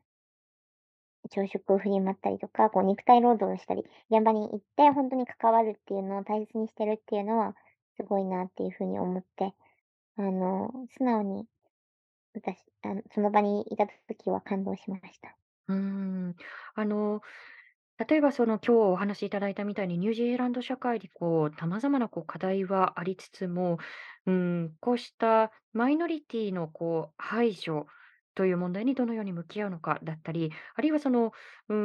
[1.29, 7.55] 朝食を振る舞ったりとか、こう肉体労働をしたり、現場に行ってほんとに関わるっていうのを大切にしてるっていうのは、
[7.97, 9.53] すごいなっていう風に思って、
[10.17, 11.45] あの、素直に、
[12.33, 15.35] 私あの、その場にいた時は感動しました。
[15.67, 16.35] うん。
[16.75, 17.21] あの、
[17.97, 23.79] 例えばその今日お話しいただいたみたいに、ニュージーランド社会にこう様々なこう課題はありつつも、
[24.27, 27.87] うん、こうしたマイノリティのこう排除
[28.37, 31.31] という問題にどのように向き合うのかだったり、あるいはその、
[31.69, 31.75] うー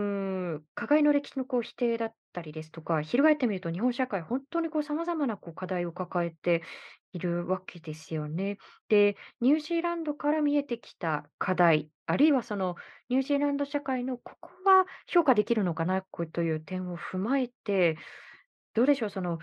[0.59, 6.63] ん、加害の歴史のこう否定だったりですとか、翻ってみると日本社会ほんとにこう様々なこう課題を抱えて
[7.13, 8.59] いるわけですよね。
[8.89, 12.77] で、ニュージーランドから見えてきた課題、あるいはその
[13.09, 17.97] ニュージーランド社会のここは評価できるのかなという点を踏まえて、
[18.75, 19.39] どうでしょう、その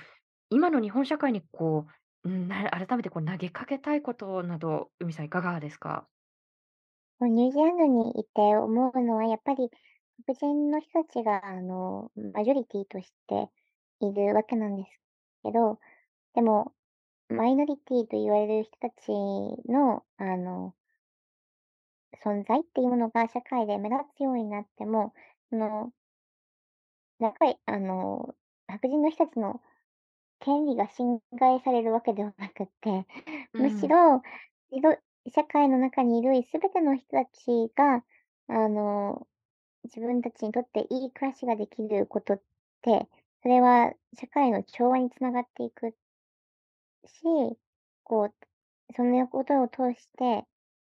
[0.49, 1.87] 今の日本社会にこ
[2.25, 6.07] う、な改めてこう投げかけたいことなど、海さんいかがですか？
[7.27, 9.69] ニュージーランドにいて思うのは、やっぱり
[10.25, 13.49] 黒人の人たちが、あの、マジョリティとして
[14.01, 14.89] いるわけなんです
[15.43, 15.79] けど、
[16.35, 16.73] でも、
[17.29, 19.11] マイノリティと言われる人たち
[19.71, 20.75] の、あの
[22.23, 25.15] 存在っていうものが社会で目立つようになっても、
[25.49, 25.91] その
[27.19, 28.35] やっぱり、あの、
[28.67, 29.61] 白人の人たちの
[30.39, 33.07] 権利が侵害されるわけではなくって、
[33.57, 33.89] むしうん。
[33.89, 34.21] ろ、
[34.71, 34.97] いろ
[35.33, 38.03] 社会の中にいるすべての人たちが、
[38.47, 39.27] あの、
[39.85, 42.43] 自分たちにとっていい暮らしができることっ
[42.81, 43.07] て、
[43.43, 45.95] それは社会の調和につながっていく
[47.05, 47.23] し、
[48.03, 50.45] こう、そんなことを通して、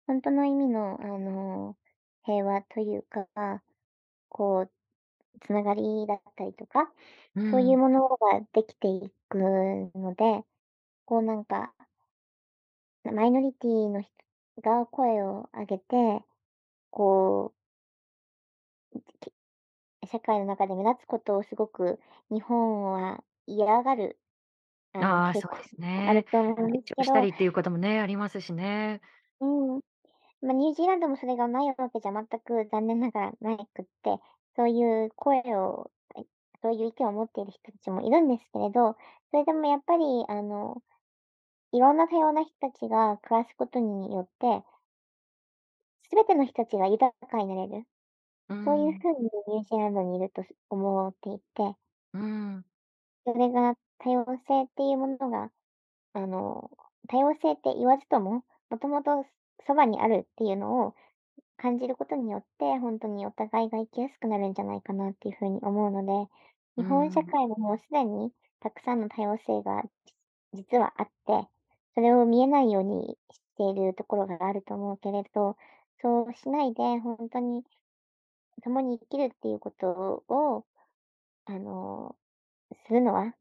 [0.07, 1.77] ほんとの意味の、あの、
[2.23, 3.27] 平和というか、
[4.29, 4.71] こう、
[5.41, 6.93] つながりだったりとか、
[7.51, 7.79] そういううん。
[7.79, 8.17] ものが
[8.53, 10.45] できていくので、
[11.05, 11.75] こうなんか
[13.05, 14.11] マイノリティの人
[14.61, 16.25] が声を上げて、
[16.91, 17.57] こう
[20.07, 21.99] 社会の中で目立つことをすごく
[22.29, 24.19] 日本は嫌がる、
[24.93, 26.25] あの、ああ、傾向そうですがあるね。
[26.25, 29.01] と思うんですしたりっていうこともね、ありますしね。
[29.39, 29.81] うん。
[30.41, 34.19] ま、ニュージーランドもそれがないわけじゃ全く残念ながらないくって、
[34.55, 36.23] そういう声をえ、
[36.61, 38.95] そういう意見を持っている人たちもいるんですけれど、
[39.31, 40.83] それでもやっぱり、あの、
[41.71, 44.65] いろんな多様な人たちが暮らすことによって
[46.09, 47.87] 全ての人たちが豊かになれる、
[48.63, 49.03] そういううん。
[49.03, 51.77] 風にニュージーランドにいるとす思っていて
[52.13, 52.65] うん。
[53.25, 55.51] それが多様性っていうものが、
[56.13, 56.71] あの、
[57.09, 59.25] 多様性って言わずとも、もともと
[59.65, 60.95] そばにあるっていうのを
[61.57, 66.31] 感じることによって、ほんとにお互いが生きやすくなるんじゃないかなっていう風に思うので、
[66.77, 67.37] 日本社うん。
[67.37, 70.15] 会ももうすでにたくさんの多様性がじ
[70.53, 71.49] 実はあって、
[71.97, 75.57] それを見えないようにしているところがあると思うけれど、
[76.01, 77.65] そうしないでほんとに
[78.63, 80.67] 共に生きるっていうことを、
[81.45, 82.17] あの、
[82.87, 83.35] するのは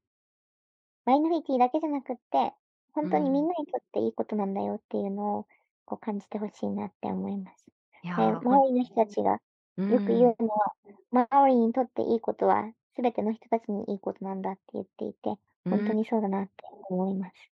[1.06, 2.52] マイノリティだけじゃなくって、
[2.92, 3.48] ほんとにみんうん。
[3.48, 5.46] なにとっていいことなんだよっていうのを、
[5.86, 7.64] こう感じて欲しいなって思います。
[7.66, 9.40] で、いや、ほんマオリの人たちが
[9.76, 10.36] うよく言ん。
[10.38, 10.74] うのは、
[11.10, 15.36] マオリにとっていいことは、全ての人たちにいいことなんだって言っていて、
[15.70, 15.96] ほんとうん。
[15.96, 16.52] にそうだなって
[16.90, 17.52] 思います。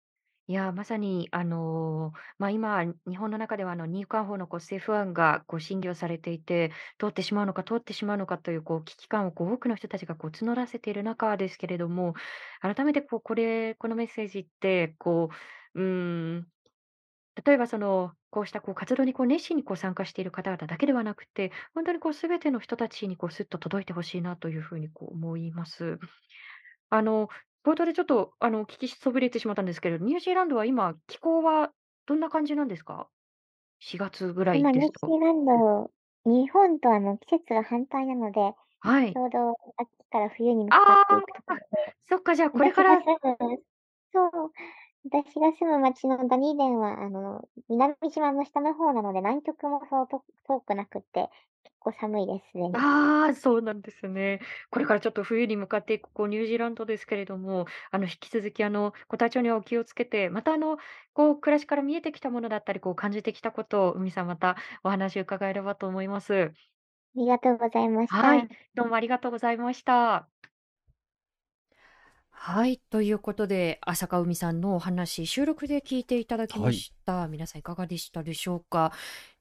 [0.51, 12.15] いや、まさに、あの、まあ、今、日本の中では、あの、入管法のこう政府案がこう審議をされていて、通ってしまうのか通ってしまうのかというこう危機感をこう多くの人たちがこう募らせている中ですけれども、
[12.63, 15.29] 改めてこう、これこのメッセージって、こ
[15.75, 16.49] う、うん、
[17.45, 25.99] 例えばその、こうしたこう活動にこう熱心にこう参加している方々だけではなくて、ほんとにこう全ての人たちにこうスッと届いて欲しいなという風にこう思います。
[26.91, 27.29] あの、
[27.65, 31.73] 冒頭でちょっと、あの、聞きそびれてしまったんですけど、ニュージーランドは今、気候は
[32.07, 33.11] どんな感じなんですか
[33.81, 34.93] ？4月ぐらい今、ニュー。
[34.93, 35.91] ジーランド、
[36.25, 38.41] 日本とあの季節が反対なので、
[38.81, 39.15] はい。
[39.15, 43.03] ちょうど秋から冬に向かっあていくとこあ、ろで、そっか、じゃあこれから
[44.13, 44.53] そう、
[45.11, 51.31] 私が住む町のダニーデンは、あの、南島の下の方なので、南極もそうと遠くなくって、
[51.65, 52.81] 結構寒いです、すでに。
[52.81, 54.41] ああ、そうなんですね。
[54.71, 60.77] これからちょっと冬に向かっていくこうニュージーランドですけれども、あの、引き続きあの、ご体調にはお気をつけて、またあの、
[61.15, 66.53] こう暮らしから見えてきたものだったり、こう感じてきたことを海さんまたお話伺えればと思います。
[67.17, 68.49] ありがとうございましはい、た。
[68.75, 70.29] どうもありがとうございました。
[72.41, 76.62] はい、ということで、浅香海さんのお話、収録で聞いていただきはい。
[76.66, 77.26] ました。
[77.28, 78.93] 皆さんいかがでしたでしょうか？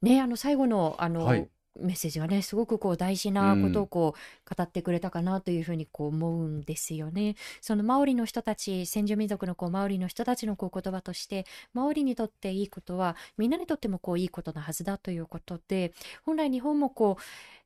[0.02, 1.48] ね、あの、最後のあの、はい。
[1.76, 3.88] メッセージがね、すごくこう大事うなことをん。
[3.88, 7.36] こう語ってくれたかなという風にこう思うんですよね。
[7.60, 15.92] そのマオリの人たち、先住民族のこうマオリの人たちのこう言葉として、マオリにとっていいことは、みんなにとってもこういいことなはずだということで、
[16.24, 17.16] 本来日本もこ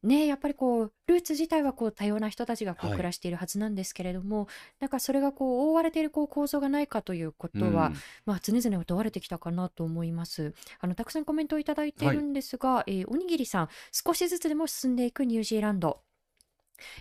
[0.04, 2.96] う、ね、やっぱりこうルーツ自体はこう多様な人たちがこうはい。
[2.96, 4.48] 暮らしているはずなんですけれども、
[4.80, 8.02] なんかそれがこう覆われているこう構造がないかというこうとは、ん。
[8.26, 10.54] まあ、常々問われてきたかなと思います。
[10.80, 12.16] あの、たくさんコメントをいただいていはい。
[12.16, 13.68] るんですが、え、おにぎりさん、
[14.04, 16.02] 少しずつでも進んでいくニュージーランド。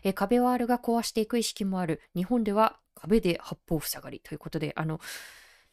[0.04, 2.02] え、壁はあるが壊していく意識もある。
[2.16, 5.00] 日本では壁で八方塞がりということで、あの、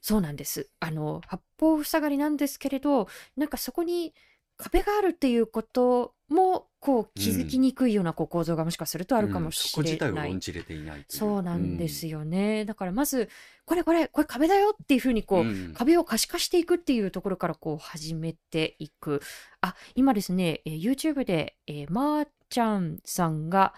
[0.01, 0.70] そうなんです。
[0.81, 4.14] あの、八方塞がりなんですけれど、なんかそこに
[4.57, 10.31] 壁があるっていうこともこう気づきにくいようなこう構造がもしかするとあるかもしれない。
[10.31, 11.18] 論じれていないという。
[11.18, 12.64] そうなんですよね。
[12.64, 13.29] だからまず、
[13.64, 19.22] これこれ、これ壁だよっていうふうにこう、うん壁を可視化していくっていうところからこう始めていく。
[19.61, 23.74] あ、今ですね、えー YouTube で、えーまーちゃんさんが、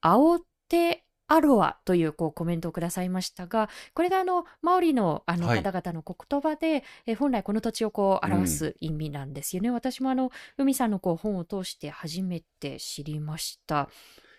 [0.00, 9.70] 青手アロアというこうコメントをくださいましたが、これがあの、マオリのあのはい方々の言葉で、えー本来この土地をこう表す意味なんですよね。
[9.70, 13.88] 私もあの、海さんのこう本を通して初めて知りました。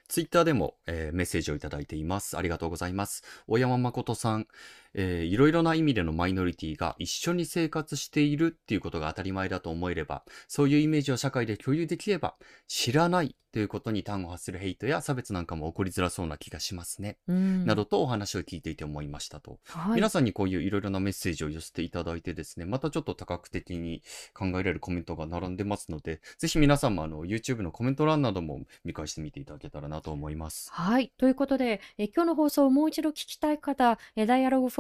[0.08, 2.38] ツイッターでも、えーメッセージをいただいています。
[2.38, 3.24] ありがとうございます。
[3.48, 4.48] 大山誠さん、
[4.94, 12.36] えーいろいろな意味でのマイノリティが一緒に生活しているっていうことが当たり前だと思えれば、そういうイメージを社会で共有できれば、
[12.68, 17.18] 知らないということに端を発するヘイトや差別なんかも起こりづらそうな気がしますね。
[17.28, 17.66] うん。
[17.66, 19.58] などとお話を聞いていて思いましたと。
[19.66, 24.04] はい皆さんにこういういろいろなメッセージを寄せていただいてですね、またちょっと多角的に
[24.36, 30.70] 考えられるコメントが並んでますので、ぜひ皆さんもあの YouTube のコメント欄なども見返してみていただけたらなと思います。
[30.72, 31.12] はい。
[31.18, 34.28] ということで、え今日の放送をもう一度聞きたい方、え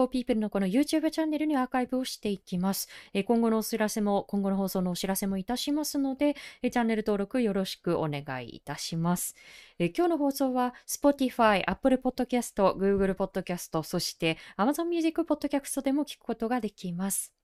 [0.07, 2.87] Dialogue for People のこの YouTube チャンネルにアーカイブをしていきます。
[3.13, 9.35] え今後のお知らせも、今後の放送のお知らせもいたしますので、えチャンネル登録よろしくお願いいたします。
[9.79, 17.36] え今日の放送は Spotify、Apple Podcast、Google Podcast、そして Amazon Music Podcast でも聞くことができます。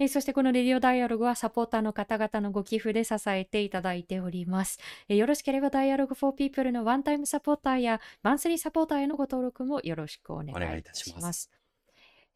[0.00, 4.78] えーそしてこのレディオダイアログはサポーターの方々のご寄付で支えていただいております。
[5.08, 11.20] えーよろしければダイアログ for People のワンタイムサポーターやマンスリーサポーターへのご登録もよろしくお願いいたたします。
[11.20, 11.50] します。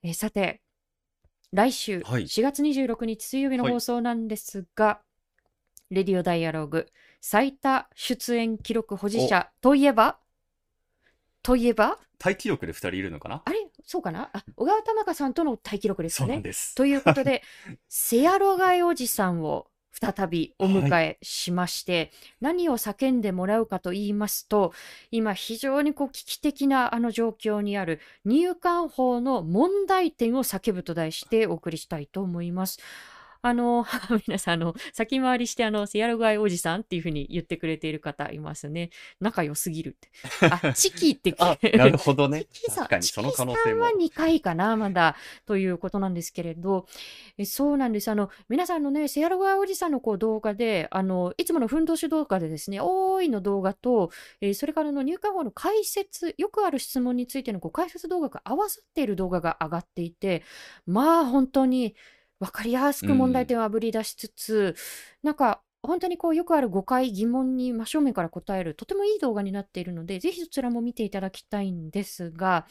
[0.05, 0.61] えーさて、
[1.53, 2.25] 来週はい。
[2.25, 5.01] 4月26日水曜日のはい放送なんですが、
[5.91, 6.87] レディオダイアログ
[7.21, 10.19] 最多出演記録保持者といえば？
[11.43, 11.99] といえば？
[12.19, 13.43] タイ記録で2人いるのかな？
[13.45, 13.59] あれ？
[13.85, 14.31] そうかな？
[14.33, 16.43] あ小川玉香さんとのタイ記録ですそうかね。
[16.75, 17.43] ということで、
[17.89, 24.73] セアロガイおじさんを再びお迎えしまして、何を叫んでもらうかと言いますと、
[25.11, 32.79] 今非常にこう危機的なあの状況にある入管法の問題点を叫ぶと題してお送りしたいと思います。
[33.43, 33.85] あの、
[34.27, 38.91] 皆さん、あの、先回りして、あの、セアロガイおじさんっていうふうに言ってくれている方いますね。
[39.21, 40.11] 仲良すぎるって。
[40.69, 42.45] あ、チキって あ、なるほどね。
[42.53, 43.91] チキさん確かにその可能性もチキさんは。
[43.91, 45.17] 2回かな、まだ、
[45.47, 46.87] ということなんですけれど、
[47.39, 48.11] えそうなんです。
[48.11, 54.11] あの、皆さんのね、セアロガーおじさんのこう動画で、あの、いつもの奮闘手動画でですね、多いの動画と、
[54.41, 60.43] えーそれからあの入管法の解説、よくある質問についてのこう解説動画が合わさっている動画が上がっていて、
[60.87, 61.95] まあ、本当に
[62.41, 64.77] 分かりやすく問題点をあぶり出しつつ、
[65.23, 72.67] なんか、本当にこうよくある誤解、疑問に真正面から答える、とてもいい動画になっているので、ぜひそちらも見ていただきたいんですが、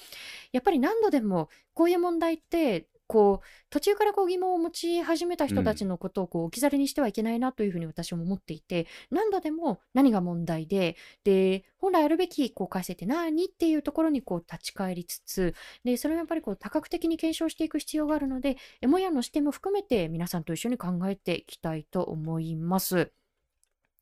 [0.51, 23.12] やっぱり何度でもこういう問題って、こう途中からこう疑問を持ち始めた人たちのことをこう置き去りにしてはいけないなというふうに私も思っていて何度でも何が問題でで本来あるべきこう改正って何っていうところにこう立ち返りつつでそれをやっぱりこう多角的に検証していく必要があるのでエモヤンの視点も含めて皆さんと一緒に考えていきたいと思います。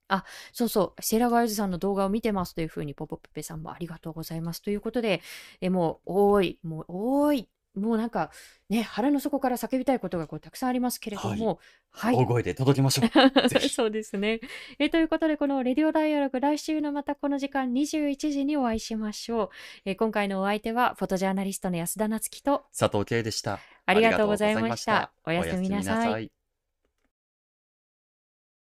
[0.08, 5.22] あ、そうそう、セーラーガイズさんの動画を見てますというふうに、ポポプペさんもありがとうございますということで、
[5.62, 8.32] えもう、おーい、もう、おーい、もうなんか、
[8.70, 11.60] ね、腹の底から叫びたいことがこうたくさんありますけれども、
[11.92, 12.16] はい。
[12.16, 13.10] 大声で届けましょう。
[13.48, 13.70] ぜひ。
[13.70, 14.40] そうですね。
[14.80, 19.50] えということで、このレディオダイアログ、来週のまたこの時間21時にお会いしましょう。
[19.86, 23.60] え今回のお相手は、フォトジャーナリストの安田なつきと、佐藤圭でした。
[23.86, 25.12] ありがとうございました。
[25.26, 26.26] おおやすみなさい。
[26.26, 26.32] い。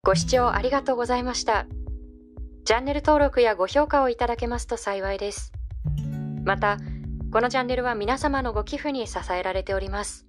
[0.02, 1.66] ご視聴ありがとうございました。
[2.64, 5.52] チャンネル登録やご評価をいただけますと幸いです。
[6.44, 6.78] また、
[7.34, 10.24] このチャンネルは皆様のご寄付に支えられております。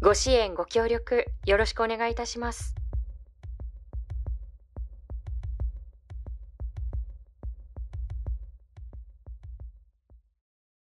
[0.00, 2.74] ご支援、ご協力、よろしくお願いいたします。